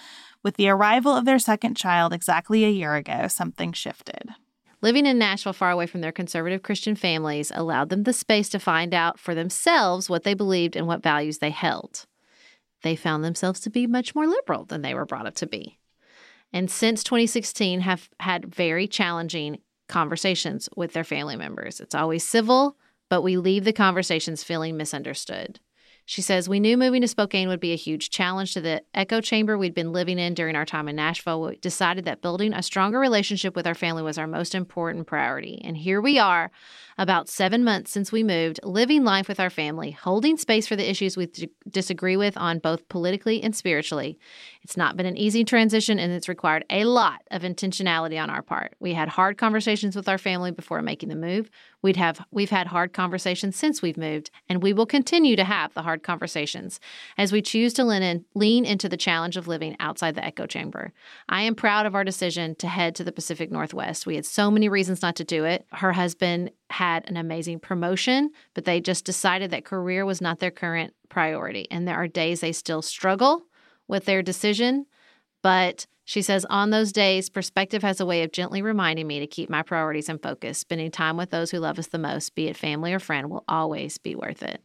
With 0.43 0.57
the 0.57 0.69
arrival 0.69 1.15
of 1.15 1.25
their 1.25 1.39
second 1.39 1.77
child 1.77 2.11
exactly 2.11 2.65
a 2.65 2.69
year 2.69 2.95
ago, 2.95 3.27
something 3.27 3.71
shifted. 3.71 4.29
Living 4.81 5.05
in 5.05 5.17
Nashville, 5.17 5.53
far 5.53 5.71
away 5.71 5.87
from 5.87 6.01
their 6.01 6.11
conservative 6.11 6.61
Christian 6.61 6.95
families, 6.95 7.51
allowed 7.55 7.89
them 7.89 8.03
the 8.03 8.13
space 8.13 8.49
to 8.49 8.59
find 8.59 8.93
out 8.93 9.17
for 9.17 9.33
themselves 9.33 10.09
what 10.09 10.23
they 10.23 10.33
believed 10.33 10.75
and 10.75 10.85
what 10.85 11.01
values 11.01 11.39
they 11.39 11.49
held. 11.49 12.05
They 12.83 12.95
found 12.95 13.23
themselves 13.23 13.59
to 13.61 13.71
be 13.71 13.87
much 13.87 14.13
more 14.13 14.27
liberal 14.27 14.65
than 14.65 14.83
they 14.83 14.93
were 14.93 15.05
brought 15.05 15.25
up 15.25 15.35
to 15.35 15.47
be 15.47 15.76
and 16.53 16.69
since 16.71 17.03
2016 17.03 17.81
have 17.81 18.09
had 18.19 18.53
very 18.53 18.87
challenging 18.87 19.59
conversations 19.87 20.69
with 20.75 20.93
their 20.93 21.03
family 21.03 21.35
members. 21.35 21.79
It's 21.79 21.95
always 21.95 22.27
civil, 22.27 22.77
but 23.09 23.21
we 23.21 23.37
leave 23.37 23.63
the 23.63 23.73
conversations 23.73 24.43
feeling 24.43 24.77
misunderstood. 24.77 25.59
She 26.09 26.21
says, 26.21 26.47
We 26.47 26.61
knew 26.61 26.77
moving 26.77 27.01
to 27.01 27.07
Spokane 27.07 27.49
would 27.49 27.59
be 27.59 27.73
a 27.73 27.77
huge 27.77 28.09
challenge 28.09 28.53
to 28.53 28.61
the 28.61 28.81
echo 28.93 29.19
chamber 29.19 29.57
we'd 29.57 29.73
been 29.73 29.91
living 29.91 30.17
in 30.17 30.35
during 30.35 30.55
our 30.55 30.65
time 30.65 30.87
in 30.87 30.95
Nashville. 30.95 31.41
We 31.41 31.57
decided 31.57 32.05
that 32.05 32.21
building 32.21 32.53
a 32.53 32.63
stronger 32.63 32.97
relationship 32.97 33.57
with 33.57 33.67
our 33.67 33.75
family 33.75 34.03
was 34.03 34.17
our 34.17 34.25
most 34.25 34.55
important 34.55 35.05
priority. 35.05 35.61
And 35.65 35.75
here 35.75 35.99
we 35.99 36.17
are, 36.17 36.49
about 36.97 37.27
seven 37.27 37.61
months 37.61 37.91
since 37.91 38.09
we 38.09 38.23
moved, 38.23 38.61
living 38.63 39.03
life 39.03 39.27
with 39.27 39.41
our 39.41 39.49
family, 39.49 39.91
holding 39.91 40.37
space 40.37 40.65
for 40.65 40.77
the 40.77 40.89
issues 40.89 41.17
we 41.17 41.25
d- 41.25 41.49
disagree 41.69 42.15
with 42.15 42.37
on 42.37 42.59
both 42.59 42.87
politically 42.87 43.43
and 43.43 43.53
spiritually. 43.53 44.17
It's 44.67 44.75
not 44.75 44.97
been 44.97 45.05
an 45.05 45.15
easy 45.15 45.45
transition 45.45 45.97
and 45.97 46.11
it's 46.11 46.27
required 46.27 46.65
a 46.69 46.83
lot 46.83 47.21
of 47.31 47.43
intentionality 47.43 48.21
on 48.21 48.29
our 48.29 48.41
part. 48.41 48.75
We 48.81 48.95
had 48.95 49.07
hard 49.07 49.37
conversations 49.37 49.95
with 49.95 50.09
our 50.09 50.17
family 50.17 50.51
before 50.51 50.81
making 50.81 51.07
the 51.07 51.15
move. 51.15 51.49
We'd 51.81 51.95
have 51.95 52.19
we've 52.31 52.49
had 52.49 52.67
hard 52.67 52.91
conversations 52.91 53.55
since 53.55 53.81
we've 53.81 53.95
moved, 53.95 54.29
and 54.49 54.61
we 54.61 54.73
will 54.73 54.85
continue 54.85 55.37
to 55.37 55.45
have 55.45 55.73
the 55.73 55.83
hard 55.83 56.03
conversations 56.03 56.81
as 57.17 57.31
we 57.31 57.41
choose 57.41 57.71
to 57.75 57.85
lean, 57.85 58.03
in, 58.03 58.25
lean 58.35 58.65
into 58.65 58.89
the 58.89 58.97
challenge 58.97 59.37
of 59.37 59.47
living 59.47 59.77
outside 59.79 60.15
the 60.15 60.25
echo 60.25 60.45
chamber. 60.45 60.91
I 61.29 61.43
am 61.43 61.55
proud 61.55 61.85
of 61.85 61.95
our 61.95 62.03
decision 62.03 62.53
to 62.55 62.67
head 62.67 62.93
to 62.95 63.05
the 63.05 63.13
Pacific 63.13 63.49
Northwest. 63.49 64.05
We 64.05 64.15
had 64.15 64.25
so 64.25 64.51
many 64.51 64.67
reasons 64.67 65.01
not 65.01 65.15
to 65.15 65.23
do 65.23 65.45
it. 65.45 65.65
Her 65.71 65.93
husband 65.93 66.51
had 66.71 67.09
an 67.09 67.15
amazing 67.15 67.61
promotion, 67.61 68.31
but 68.53 68.65
they 68.65 68.81
just 68.81 69.05
decided 69.05 69.49
that 69.51 69.63
career 69.63 70.05
was 70.05 70.19
not 70.19 70.39
their 70.39 70.51
current 70.51 70.93
priority, 71.07 71.67
and 71.71 71.87
there 71.87 71.95
are 71.95 72.09
days 72.09 72.41
they 72.41 72.51
still 72.51 72.81
struggle 72.81 73.43
with 73.87 74.05
their 74.05 74.21
decision, 74.21 74.85
but 75.41 75.87
she 76.07 76.21
says, 76.21 76.45
on 76.49 76.69
those 76.69 76.93
days, 76.93 77.29
perspective 77.29 77.81
has 77.83 77.99
a 77.99 78.05
way 78.05 78.23
of 78.23 78.31
gently 78.31 78.61
reminding 78.61 79.07
me 79.07 79.19
to 79.19 79.27
keep 79.27 79.49
my 79.49 79.61
priorities 79.61 80.07
in 80.07 80.19
focus. 80.19 80.57
Spending 80.57 80.89
time 80.89 81.17
with 81.17 81.31
those 81.31 81.51
who 81.51 81.59
love 81.59 81.77
us 81.77 81.87
the 81.87 81.97
most, 81.97 82.33
be 82.33 82.47
it 82.47 82.55
family 82.55 82.93
or 82.93 82.99
friend, 82.99 83.29
will 83.29 83.43
always 83.49 83.97
be 83.97 84.15
worth 84.15 84.41
it. 84.41 84.61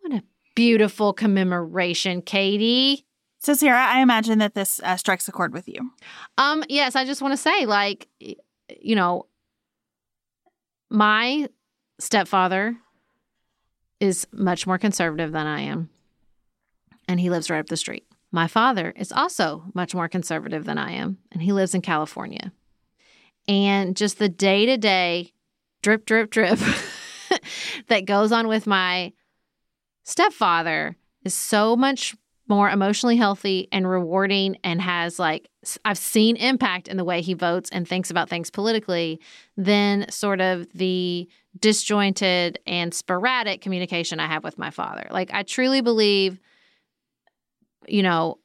What 0.00 0.14
a 0.14 0.22
beautiful 0.54 1.12
commemoration, 1.12 2.22
Katie. 2.22 3.04
So, 3.40 3.52
Sarah, 3.52 3.84
I 3.84 4.00
imagine 4.00 4.38
that 4.38 4.54
this 4.54 4.80
uh, 4.82 4.96
strikes 4.96 5.28
a 5.28 5.32
chord 5.32 5.52
with 5.52 5.68
you. 5.68 5.90
Um, 6.38 6.64
yes, 6.70 6.96
I 6.96 7.04
just 7.04 7.20
want 7.20 7.32
to 7.32 7.36
say, 7.36 7.66
like, 7.66 8.08
you 8.18 8.96
know, 8.96 9.26
my 10.88 11.46
stepfather 11.98 12.74
is 14.00 14.26
much 14.32 14.66
more 14.66 14.78
conservative 14.78 15.32
than 15.32 15.46
I 15.46 15.60
am, 15.60 15.90
and 17.06 17.20
he 17.20 17.28
lives 17.28 17.50
right 17.50 17.58
up 17.60 17.66
the 17.66 17.76
street. 17.76 18.06
My 18.34 18.48
father 18.48 18.92
is 18.96 19.12
also 19.12 19.62
much 19.74 19.94
more 19.94 20.08
conservative 20.08 20.64
than 20.64 20.76
I 20.76 20.90
am, 20.90 21.18
and 21.30 21.40
he 21.40 21.52
lives 21.52 21.72
in 21.72 21.82
California. 21.82 22.50
And 23.46 23.96
just 23.96 24.18
the 24.18 24.28
day 24.28 24.66
to 24.66 24.76
day 24.76 25.32
drip, 25.82 26.04
drip, 26.04 26.32
drip 26.32 26.58
that 27.86 28.06
goes 28.06 28.32
on 28.32 28.48
with 28.48 28.66
my 28.66 29.12
stepfather 30.02 30.96
is 31.22 31.32
so 31.32 31.76
much 31.76 32.16
more 32.48 32.68
emotionally 32.68 33.16
healthy 33.16 33.68
and 33.70 33.88
rewarding 33.88 34.56
and 34.64 34.80
has 34.80 35.20
like 35.20 35.48
I've 35.84 35.96
seen 35.96 36.34
impact 36.34 36.88
in 36.88 36.96
the 36.96 37.04
way 37.04 37.20
he 37.20 37.34
votes 37.34 37.70
and 37.70 37.86
thinks 37.86 38.10
about 38.10 38.28
things 38.28 38.50
politically 38.50 39.20
than 39.56 40.10
sort 40.10 40.40
of 40.40 40.66
the 40.72 41.28
disjointed 41.60 42.58
and 42.66 42.92
sporadic 42.92 43.60
communication 43.60 44.18
I 44.18 44.26
have 44.26 44.42
with 44.42 44.58
my 44.58 44.70
father. 44.70 45.06
Like 45.12 45.30
I 45.32 45.44
truly 45.44 45.82
believe 45.82 46.40
you 47.88 48.02
know, 48.02 48.38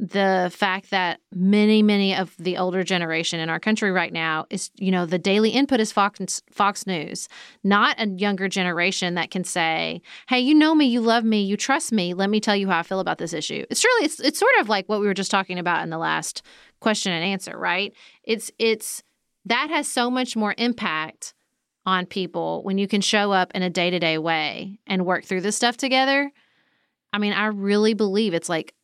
the 0.00 0.50
fact 0.52 0.90
that 0.90 1.20
many 1.32 1.80
many 1.80 2.16
of 2.16 2.36
the 2.36 2.56
older 2.56 2.82
generation 2.82 3.38
in 3.38 3.48
our 3.48 3.60
country 3.60 3.92
right 3.92 4.12
now 4.12 4.44
is 4.50 4.70
you 4.74 4.90
know 4.90 5.06
the 5.06 5.18
daily 5.18 5.50
input 5.50 5.78
is 5.78 5.92
fox 5.92 6.42
fox 6.50 6.84
news 6.84 7.28
not 7.62 8.00
a 8.00 8.08
younger 8.08 8.48
generation 8.48 9.14
that 9.14 9.30
can 9.30 9.44
say 9.44 10.02
hey 10.28 10.40
you 10.40 10.52
know 10.52 10.74
me 10.74 10.84
you 10.84 11.00
love 11.00 11.22
me 11.22 11.42
you 11.42 11.56
trust 11.56 11.92
me 11.92 12.12
let 12.12 12.28
me 12.28 12.40
tell 12.40 12.56
you 12.56 12.68
how 12.68 12.80
i 12.80 12.82
feel 12.82 12.98
about 12.98 13.18
this 13.18 13.32
issue. 13.32 13.64
It's 13.70 13.84
really 13.84 14.06
it's, 14.06 14.18
it's 14.18 14.38
sort 14.38 14.52
of 14.58 14.68
like 14.68 14.88
what 14.88 15.00
we 15.00 15.06
were 15.06 15.14
just 15.14 15.30
talking 15.30 15.60
about 15.60 15.84
in 15.84 15.90
the 15.90 15.98
last 15.98 16.42
question 16.80 17.12
and 17.12 17.24
answer 17.24 17.56
right? 17.56 17.94
It's 18.24 18.50
it's 18.58 19.02
that 19.44 19.70
has 19.70 19.86
so 19.86 20.10
much 20.10 20.34
more 20.34 20.54
impact 20.58 21.34
on 21.86 22.06
people 22.06 22.64
when 22.64 22.78
you 22.78 22.88
can 22.88 23.00
show 23.00 23.30
up 23.30 23.52
in 23.54 23.62
a 23.62 23.70
day-to-day 23.70 24.18
way 24.18 24.80
and 24.86 25.06
work 25.06 25.24
through 25.24 25.42
this 25.42 25.54
stuff 25.54 25.76
together. 25.76 26.32
I 27.12 27.18
mean 27.18 27.32
i 27.32 27.46
really 27.46 27.94
believe 27.94 28.34
it's 28.34 28.48
like 28.48 28.74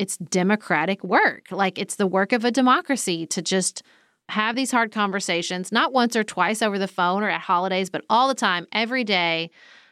it's 0.00 0.16
democratic 0.16 1.04
work. 1.04 1.48
Like 1.50 1.78
it's 1.78 1.96
the 1.96 2.06
work 2.06 2.32
of 2.32 2.44
a 2.44 2.50
democracy 2.50 3.26
to 3.26 3.42
just 3.42 3.82
have 4.30 4.56
these 4.56 4.70
hard 4.70 4.92
conversations, 4.92 5.70
not 5.70 5.92
once 5.92 6.16
or 6.16 6.24
twice 6.24 6.62
over 6.62 6.78
the 6.78 6.88
phone 6.88 7.22
or 7.22 7.28
at 7.28 7.42
holidays, 7.42 7.90
but 7.90 8.04
all 8.08 8.26
the 8.26 8.34
time, 8.34 8.66
every 8.72 9.04
day 9.04 9.50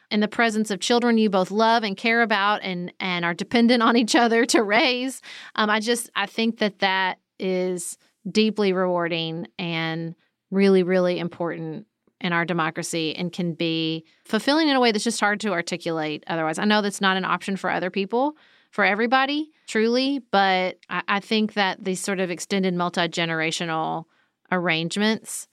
in 0.09 0.19
the 0.21 0.27
presence 0.27 0.71
of 0.71 0.79
children 0.79 1.19
you 1.19 1.29
both 1.29 1.51
love 1.51 1.83
and 1.83 1.95
care 1.95 2.23
about 2.23 2.63
and 2.63 2.91
and 2.99 3.23
are 3.23 3.35
dependent 3.35 3.83
on 3.83 3.95
each 3.95 4.15
other 4.15 4.45
to 4.47 4.63
raise. 4.63 5.21
Um, 5.55 5.69
I 5.69 5.79
just 5.79 6.09
I 6.15 6.25
think 6.25 6.57
that 6.57 6.79
that 6.79 7.19
is 7.37 7.95
deeply 8.29 8.73
rewarding 8.73 9.47
and 9.59 10.15
really 10.49 10.81
really 10.81 11.19
important 11.19 11.85
in 12.19 12.33
our 12.33 12.45
democracy 12.45 13.15
and 13.15 13.31
can 13.31 13.53
be 13.53 14.03
fulfilling 14.25 14.69
in 14.69 14.75
a 14.75 14.79
way 14.79 14.91
that's 14.91 15.03
just 15.03 15.19
hard 15.19 15.39
to 15.41 15.51
articulate 15.51 16.23
otherwise. 16.25 16.57
I 16.57 16.65
know 16.65 16.81
that's 16.81 16.99
not 16.99 17.15
an 17.15 17.25
option 17.25 17.55
for 17.55 17.69
other 17.69 17.91
people, 17.91 18.35
for 18.71 18.83
everybody, 18.83 19.51
truly. 19.67 20.21
But 20.31 20.77
I, 20.89 21.03
I 21.07 21.19
think 21.19 21.53
that 21.53 21.83
these 21.83 21.99
sort 21.99 22.19
of 22.19 22.29
extended 22.31 22.73
multi 22.73 23.01
generational 23.07 24.05
arrangements 24.51 25.47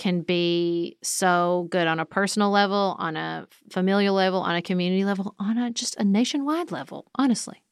can 0.00 0.22
be 0.22 0.96
so 1.02 1.68
good 1.70 1.86
on 1.86 2.00
a 2.00 2.06
personal 2.06 2.50
level, 2.50 2.96
on 2.98 3.16
a 3.16 3.46
familial 3.70 4.14
level, 4.14 4.40
on 4.40 4.56
a 4.56 4.62
community 4.62 5.04
level, 5.04 5.34
on 5.38 5.58
a 5.58 5.70
just 5.70 5.94
a 5.96 6.04
nationwide 6.04 6.70
level, 6.70 7.10
honestly. 7.16 7.62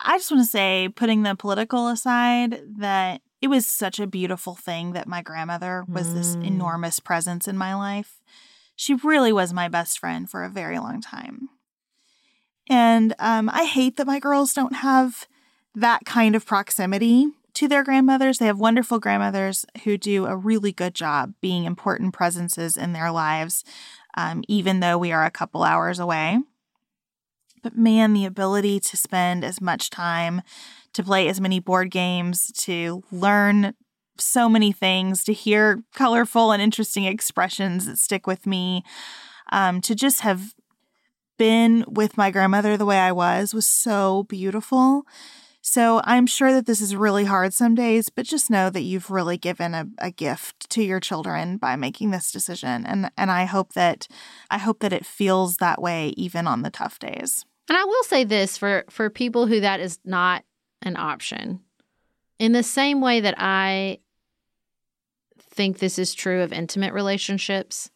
I 0.00 0.16
just 0.16 0.30
want 0.30 0.42
to 0.42 0.50
say, 0.50 0.88
putting 0.94 1.22
the 1.22 1.34
political 1.34 1.88
aside, 1.88 2.60
that 2.78 3.20
it 3.40 3.48
was 3.48 3.66
such 3.66 4.00
a 4.00 4.06
beautiful 4.06 4.54
thing 4.54 4.92
that 4.92 5.06
my 5.06 5.20
grandmother 5.20 5.84
was 5.86 6.08
mm. 6.08 6.14
this 6.14 6.34
enormous 6.36 6.98
presence 6.98 7.46
in 7.46 7.58
my 7.58 7.74
life. 7.74 8.22
She 8.74 8.94
really 8.94 9.32
was 9.32 9.52
my 9.52 9.68
best 9.68 9.98
friend 9.98 10.28
for 10.28 10.44
a 10.44 10.50
very 10.50 10.78
long 10.78 11.02
time. 11.02 11.50
And 12.68 13.14
um, 13.18 13.50
I 13.50 13.64
hate 13.64 13.96
that 13.96 14.06
my 14.06 14.18
girls 14.18 14.54
don't 14.54 14.76
have 14.76 15.26
that 15.74 16.04
kind 16.04 16.34
of 16.34 16.46
proximity 16.46 17.26
to 17.54 17.68
their 17.68 17.84
grandmothers. 17.84 18.38
They 18.38 18.46
have 18.46 18.58
wonderful 18.58 18.98
grandmothers 18.98 19.64
who 19.84 19.96
do 19.96 20.26
a 20.26 20.36
really 20.36 20.72
good 20.72 20.94
job 20.94 21.34
being 21.40 21.64
important 21.64 22.14
presences 22.14 22.76
in 22.76 22.92
their 22.92 23.10
lives, 23.10 23.64
um, 24.16 24.42
even 24.48 24.80
though 24.80 24.98
we 24.98 25.12
are 25.12 25.24
a 25.24 25.30
couple 25.30 25.62
hours 25.62 25.98
away. 25.98 26.38
But 27.62 27.76
man, 27.76 28.12
the 28.12 28.26
ability 28.26 28.80
to 28.80 28.96
spend 28.96 29.44
as 29.44 29.60
much 29.60 29.88
time, 29.88 30.42
to 30.92 31.02
play 31.02 31.28
as 31.28 31.40
many 31.40 31.60
board 31.60 31.90
games, 31.90 32.52
to 32.64 33.02
learn 33.10 33.74
so 34.18 34.48
many 34.48 34.70
things, 34.70 35.24
to 35.24 35.32
hear 35.32 35.82
colorful 35.94 36.52
and 36.52 36.62
interesting 36.62 37.04
expressions 37.04 37.86
that 37.86 37.98
stick 37.98 38.26
with 38.26 38.46
me, 38.46 38.84
um, 39.50 39.80
to 39.80 39.94
just 39.94 40.20
have 40.20 40.54
been 41.38 41.84
with 41.88 42.16
my 42.16 42.30
grandmother 42.30 42.76
the 42.76 42.86
way 42.86 42.98
I 42.98 43.12
was 43.12 43.54
was 43.54 43.68
so 43.68 44.24
beautiful. 44.24 45.04
So 45.66 46.02
I'm 46.04 46.26
sure 46.26 46.52
that 46.52 46.66
this 46.66 46.82
is 46.82 46.94
really 46.94 47.24
hard 47.24 47.54
some 47.54 47.74
days, 47.74 48.10
but 48.10 48.26
just 48.26 48.50
know 48.50 48.68
that 48.68 48.82
you've 48.82 49.10
really 49.10 49.38
given 49.38 49.74
a, 49.74 49.86
a 49.96 50.10
gift 50.10 50.68
to 50.70 50.82
your 50.82 51.00
children 51.00 51.56
by 51.56 51.74
making 51.74 52.10
this 52.10 52.30
decision. 52.30 52.84
And 52.84 53.10
and 53.16 53.30
I 53.30 53.46
hope 53.46 53.72
that 53.72 54.06
I 54.50 54.58
hope 54.58 54.80
that 54.80 54.92
it 54.92 55.06
feels 55.06 55.56
that 55.56 55.80
way 55.80 56.08
even 56.18 56.46
on 56.46 56.62
the 56.62 56.70
tough 56.70 56.98
days. 56.98 57.46
And 57.68 57.78
I 57.78 57.84
will 57.84 58.02
say 58.04 58.24
this 58.24 58.58
for 58.58 58.84
for 58.90 59.08
people 59.08 59.46
who 59.46 59.60
that 59.60 59.80
is 59.80 59.98
not 60.04 60.44
an 60.82 60.98
option. 60.98 61.60
In 62.38 62.52
the 62.52 62.62
same 62.62 63.00
way 63.00 63.20
that 63.20 63.36
I 63.38 64.00
think 65.38 65.78
this 65.78 65.98
is 65.98 66.14
true 66.14 66.42
of 66.42 66.52
intimate 66.52 66.92
relationships, 66.92 67.90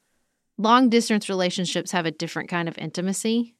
long 0.59 0.90
distance 0.90 1.29
relationships 1.29 1.92
have 1.92 2.05
a 2.05 2.11
different 2.11 2.49
kind 2.49 2.68
of 2.68 2.77
intimacy. 2.77 3.55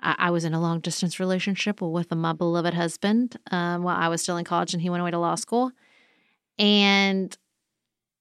I, 0.00 0.16
I 0.18 0.30
was 0.30 0.44
in 0.44 0.52
a 0.52 0.60
long 0.60 0.80
distance 0.80 1.18
relationship 1.18 1.80
with 1.80 2.12
my 2.12 2.32
beloved 2.32 2.74
husband 2.74 3.36
um, 3.50 3.82
while 3.82 3.96
I 3.96 4.08
was 4.08 4.20
still 4.20 4.36
in 4.36 4.44
college 4.44 4.74
and 4.74 4.82
he 4.82 4.90
went 4.90 5.00
away 5.00 5.12
to 5.12 5.18
law 5.18 5.36
school. 5.36 5.72
And 6.58 7.36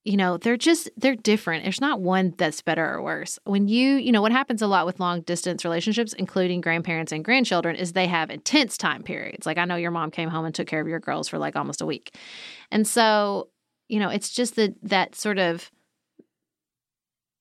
you 0.03 0.17
know 0.17 0.37
they're 0.37 0.57
just 0.57 0.89
they're 0.97 1.15
different 1.15 1.63
there's 1.63 1.81
not 1.81 2.01
one 2.01 2.33
that's 2.37 2.61
better 2.61 2.93
or 2.93 3.01
worse 3.01 3.37
when 3.43 3.67
you 3.67 3.97
you 3.97 4.11
know 4.11 4.21
what 4.21 4.31
happens 4.31 4.61
a 4.61 4.67
lot 4.67 4.85
with 4.85 4.99
long 4.99 5.21
distance 5.21 5.63
relationships 5.63 6.13
including 6.13 6.59
grandparents 6.59 7.11
and 7.11 7.23
grandchildren 7.23 7.75
is 7.75 7.93
they 7.93 8.07
have 8.07 8.31
intense 8.31 8.77
time 8.77 9.03
periods 9.03 9.45
like 9.45 9.57
i 9.57 9.65
know 9.65 9.75
your 9.75 9.91
mom 9.91 10.09
came 10.09 10.29
home 10.29 10.45
and 10.45 10.55
took 10.55 10.67
care 10.67 10.81
of 10.81 10.87
your 10.87 10.99
girls 10.99 11.27
for 11.27 11.37
like 11.37 11.55
almost 11.55 11.81
a 11.81 11.85
week 11.85 12.15
and 12.71 12.87
so 12.87 13.47
you 13.89 13.99
know 13.99 14.09
it's 14.09 14.31
just 14.31 14.55
that 14.55 14.73
that 14.81 15.13
sort 15.13 15.37
of 15.37 15.69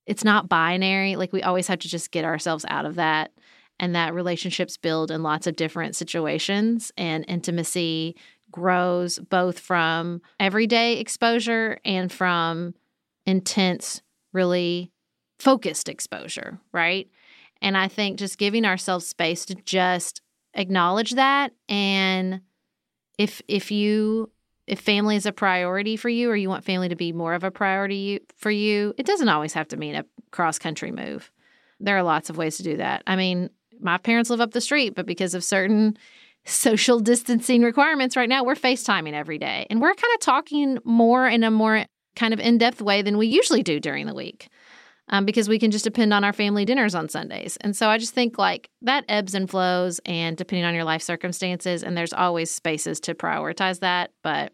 it's 0.05 0.23
not 0.23 0.49
binary 0.49 1.15
like 1.15 1.31
we 1.31 1.43
always 1.43 1.67
have 1.67 1.79
to 1.79 1.87
just 1.87 2.11
get 2.11 2.25
ourselves 2.25 2.65
out 2.67 2.85
of 2.85 2.95
that 2.95 3.31
and 3.79 3.95
that 3.95 4.13
relationships 4.13 4.77
build 4.77 5.09
in 5.09 5.23
lots 5.23 5.47
of 5.47 5.55
different 5.55 5.95
situations 5.95 6.91
and 6.97 7.25
intimacy 7.27 8.15
grows 8.51 9.17
both 9.17 9.57
from 9.57 10.21
everyday 10.39 10.99
exposure 10.99 11.79
and 11.83 12.11
from 12.11 12.75
intense, 13.25 14.01
really 14.33 14.91
focused 15.39 15.89
exposure, 15.89 16.59
right? 16.71 17.09
And 17.61 17.77
I 17.77 17.87
think 17.87 18.19
just 18.19 18.37
giving 18.37 18.65
ourselves 18.65 19.07
space 19.07 19.45
to 19.45 19.55
just 19.55 20.21
acknowledge 20.53 21.11
that 21.11 21.53
and 21.69 22.41
if 23.17 23.41
if 23.47 23.71
you 23.71 24.29
if 24.71 24.79
family 24.79 25.17
is 25.17 25.25
a 25.25 25.33
priority 25.33 25.97
for 25.97 26.07
you 26.07 26.31
or 26.31 26.35
you 26.37 26.47
want 26.47 26.63
family 26.63 26.87
to 26.87 26.95
be 26.95 27.11
more 27.11 27.33
of 27.33 27.43
a 27.43 27.51
priority 27.51 28.21
for 28.37 28.49
you, 28.49 28.93
it 28.97 29.05
doesn't 29.05 29.27
always 29.27 29.51
have 29.51 29.67
to 29.67 29.77
mean 29.77 29.95
a 29.95 30.05
cross 30.31 30.57
country 30.57 30.91
move. 30.91 31.29
There 31.81 31.97
are 31.97 32.03
lots 32.03 32.29
of 32.29 32.37
ways 32.37 32.55
to 32.55 32.63
do 32.63 32.77
that. 32.77 33.03
I 33.05 33.17
mean, 33.17 33.49
my 33.81 33.97
parents 33.97 34.29
live 34.29 34.39
up 34.39 34.51
the 34.51 34.61
street, 34.61 34.95
but 34.95 35.05
because 35.05 35.35
of 35.35 35.43
certain 35.43 35.97
social 36.45 37.01
distancing 37.01 37.63
requirements 37.63 38.15
right 38.15 38.29
now, 38.29 38.45
we're 38.45 38.55
FaceTiming 38.55 39.11
every 39.11 39.37
day. 39.37 39.67
And 39.69 39.81
we're 39.81 39.93
kind 39.93 40.13
of 40.15 40.21
talking 40.21 40.77
more 40.85 41.27
in 41.27 41.43
a 41.43 41.51
more 41.51 41.85
kind 42.15 42.33
of 42.33 42.39
in 42.39 42.57
depth 42.57 42.81
way 42.81 43.01
than 43.01 43.17
we 43.17 43.27
usually 43.27 43.63
do 43.63 43.77
during 43.77 44.07
the 44.07 44.15
week 44.15 44.47
um, 45.09 45.25
because 45.25 45.49
we 45.49 45.59
can 45.59 45.69
just 45.69 45.83
depend 45.83 46.13
on 46.13 46.23
our 46.23 46.33
family 46.33 46.63
dinners 46.63 46.95
on 46.95 47.09
Sundays. 47.09 47.57
And 47.59 47.75
so 47.75 47.89
I 47.89 47.97
just 47.97 48.13
think 48.13 48.37
like 48.37 48.69
that 48.83 49.03
ebbs 49.09 49.35
and 49.35 49.49
flows 49.49 49.99
and 50.05 50.37
depending 50.37 50.63
on 50.63 50.73
your 50.73 50.85
life 50.85 51.01
circumstances. 51.01 51.83
And 51.83 51.97
there's 51.97 52.13
always 52.13 52.49
spaces 52.49 53.01
to 53.01 53.13
prioritize 53.13 53.81
that. 53.81 54.11
But 54.23 54.53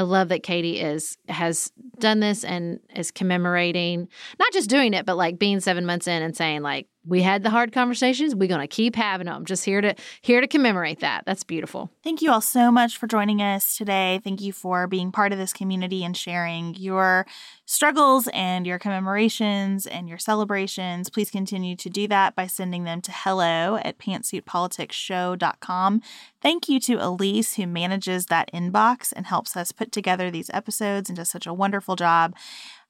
I 0.00 0.02
love 0.02 0.28
that 0.28 0.42
Katie 0.42 0.80
is 0.80 1.18
has 1.28 1.70
done 1.98 2.20
this 2.20 2.42
and 2.42 2.80
is 2.96 3.10
commemorating, 3.10 4.08
not 4.38 4.50
just 4.50 4.70
doing 4.70 4.94
it, 4.94 5.04
but 5.04 5.18
like 5.18 5.38
being 5.38 5.60
seven 5.60 5.84
months 5.84 6.06
in 6.06 6.22
and 6.22 6.34
saying 6.34 6.62
like, 6.62 6.86
we 7.06 7.22
had 7.22 7.42
the 7.42 7.50
hard 7.50 7.72
conversations 7.72 8.34
we're 8.34 8.48
going 8.48 8.60
to 8.60 8.66
keep 8.66 8.94
having 8.94 9.26
them 9.26 9.44
just 9.44 9.64
here 9.64 9.80
to 9.80 9.94
here 10.20 10.40
to 10.40 10.46
commemorate 10.46 11.00
that. 11.00 11.24
That's 11.26 11.44
beautiful. 11.44 11.90
Thank 12.04 12.22
you 12.22 12.30
all 12.30 12.40
so 12.40 12.70
much 12.70 12.98
for 12.98 13.06
joining 13.06 13.40
us 13.40 13.76
today. 13.76 14.20
Thank 14.22 14.40
you 14.40 14.52
for 14.52 14.86
being 14.86 15.12
part 15.12 15.32
of 15.32 15.38
this 15.38 15.52
community 15.52 16.04
and 16.04 16.16
sharing 16.16 16.74
your 16.74 17.26
struggles 17.64 18.28
and 18.32 18.66
your 18.66 18.78
commemorations 18.78 19.86
and 19.86 20.08
your 20.08 20.18
celebrations. 20.18 21.08
Please 21.08 21.30
continue 21.30 21.76
to 21.76 21.88
do 21.88 22.06
that 22.08 22.34
by 22.34 22.46
sending 22.46 22.84
them 22.84 23.00
to 23.02 23.12
hello 23.12 23.76
at 23.76 23.98
pantsuitpoliticsshow.com 23.98 26.02
thank 26.42 26.68
you 26.68 26.80
to 26.80 26.94
elise 26.94 27.54
who 27.54 27.66
manages 27.66 28.26
that 28.26 28.52
inbox 28.52 29.12
and 29.14 29.26
helps 29.26 29.56
us 29.56 29.72
put 29.72 29.92
together 29.92 30.30
these 30.30 30.50
episodes 30.50 31.08
and 31.08 31.16
does 31.16 31.30
such 31.30 31.46
a 31.46 31.54
wonderful 31.54 31.96
job 31.96 32.34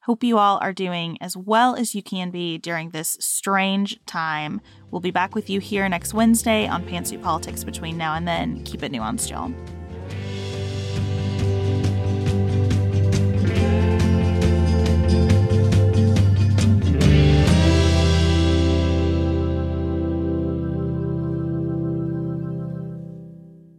Hope 0.04 0.24
you 0.24 0.38
all 0.38 0.58
are 0.62 0.72
doing 0.72 1.18
as 1.20 1.36
well 1.36 1.76
as 1.76 1.94
you 1.94 2.02
can 2.02 2.30
be 2.30 2.56
during 2.56 2.88
this 2.88 3.18
strange 3.20 4.00
time. 4.06 4.62
We'll 4.90 5.02
be 5.02 5.10
back 5.10 5.34
with 5.34 5.50
you 5.50 5.60
here 5.60 5.86
next 5.90 6.14
Wednesday 6.14 6.66
on 6.66 6.86
Pantsuit 6.86 7.20
Politics 7.20 7.64
between 7.64 7.98
now 7.98 8.14
and 8.14 8.26
then. 8.26 8.64
Keep 8.64 8.82
it 8.82 8.92
nuanced, 8.92 9.28
y'all. 9.30 9.52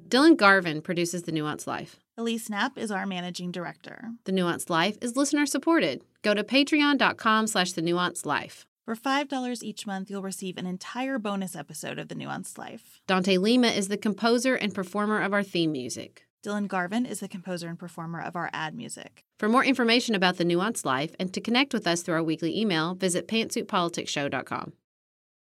Dylan 0.08 0.38
Garvin 0.38 0.84
produces 0.84 1.24
The 1.24 1.32
Nuanced 1.32 1.66
Life. 1.66 1.98
Elise 2.22 2.52
Knapp 2.52 2.78
is 2.78 2.92
our 2.92 3.08
managing 3.08 3.52
director. 3.52 4.12
The 4.26 4.32
Nuanced 4.32 4.70
Life 4.70 4.96
is 5.02 5.18
listener 5.18 5.48
supported. 5.48 6.04
Go 6.22 6.36
to 6.36 6.44
patreon.com 6.44 7.48
slash 7.48 7.72
the 7.72 7.82
nuanced 7.82 8.28
life. 8.28 8.68
For 8.86 8.96
$5 8.96 9.64
each 9.64 9.88
month, 9.88 10.12
you'll 10.12 10.22
receive 10.22 10.58
an 10.58 10.68
entire 10.68 11.18
bonus 11.18 11.56
episode 11.56 11.98
of 11.98 12.10
The 12.10 12.16
Nuanced 12.16 12.60
Life. 12.60 13.02
Dante 13.08 13.38
Lima 13.38 13.70
is 13.70 13.88
the 13.88 13.98
composer 13.98 14.54
and 14.54 14.72
performer 14.72 15.20
of 15.20 15.34
our 15.34 15.42
theme 15.42 15.72
music. 15.72 16.28
Dylan 16.44 16.68
Garvin 16.68 17.08
is 17.08 17.22
the 17.22 17.28
composer 17.28 17.68
and 17.68 17.80
performer 17.80 18.22
of 18.22 18.36
our 18.36 18.52
ad 18.54 18.76
music. 18.76 19.24
For 19.40 19.50
more 19.50 19.66
information 19.66 20.14
about 20.14 20.38
The 20.38 20.46
Nuanced 20.46 20.86
Life 20.86 21.16
and 21.20 21.34
to 21.34 21.42
connect 21.42 21.74
with 21.74 21.88
us 21.88 22.04
through 22.04 22.16
our 22.16 22.24
weekly 22.24 22.56
email, 22.56 22.94
visit 22.94 23.28
pantsuitpoliticsshow.com. 23.28 24.74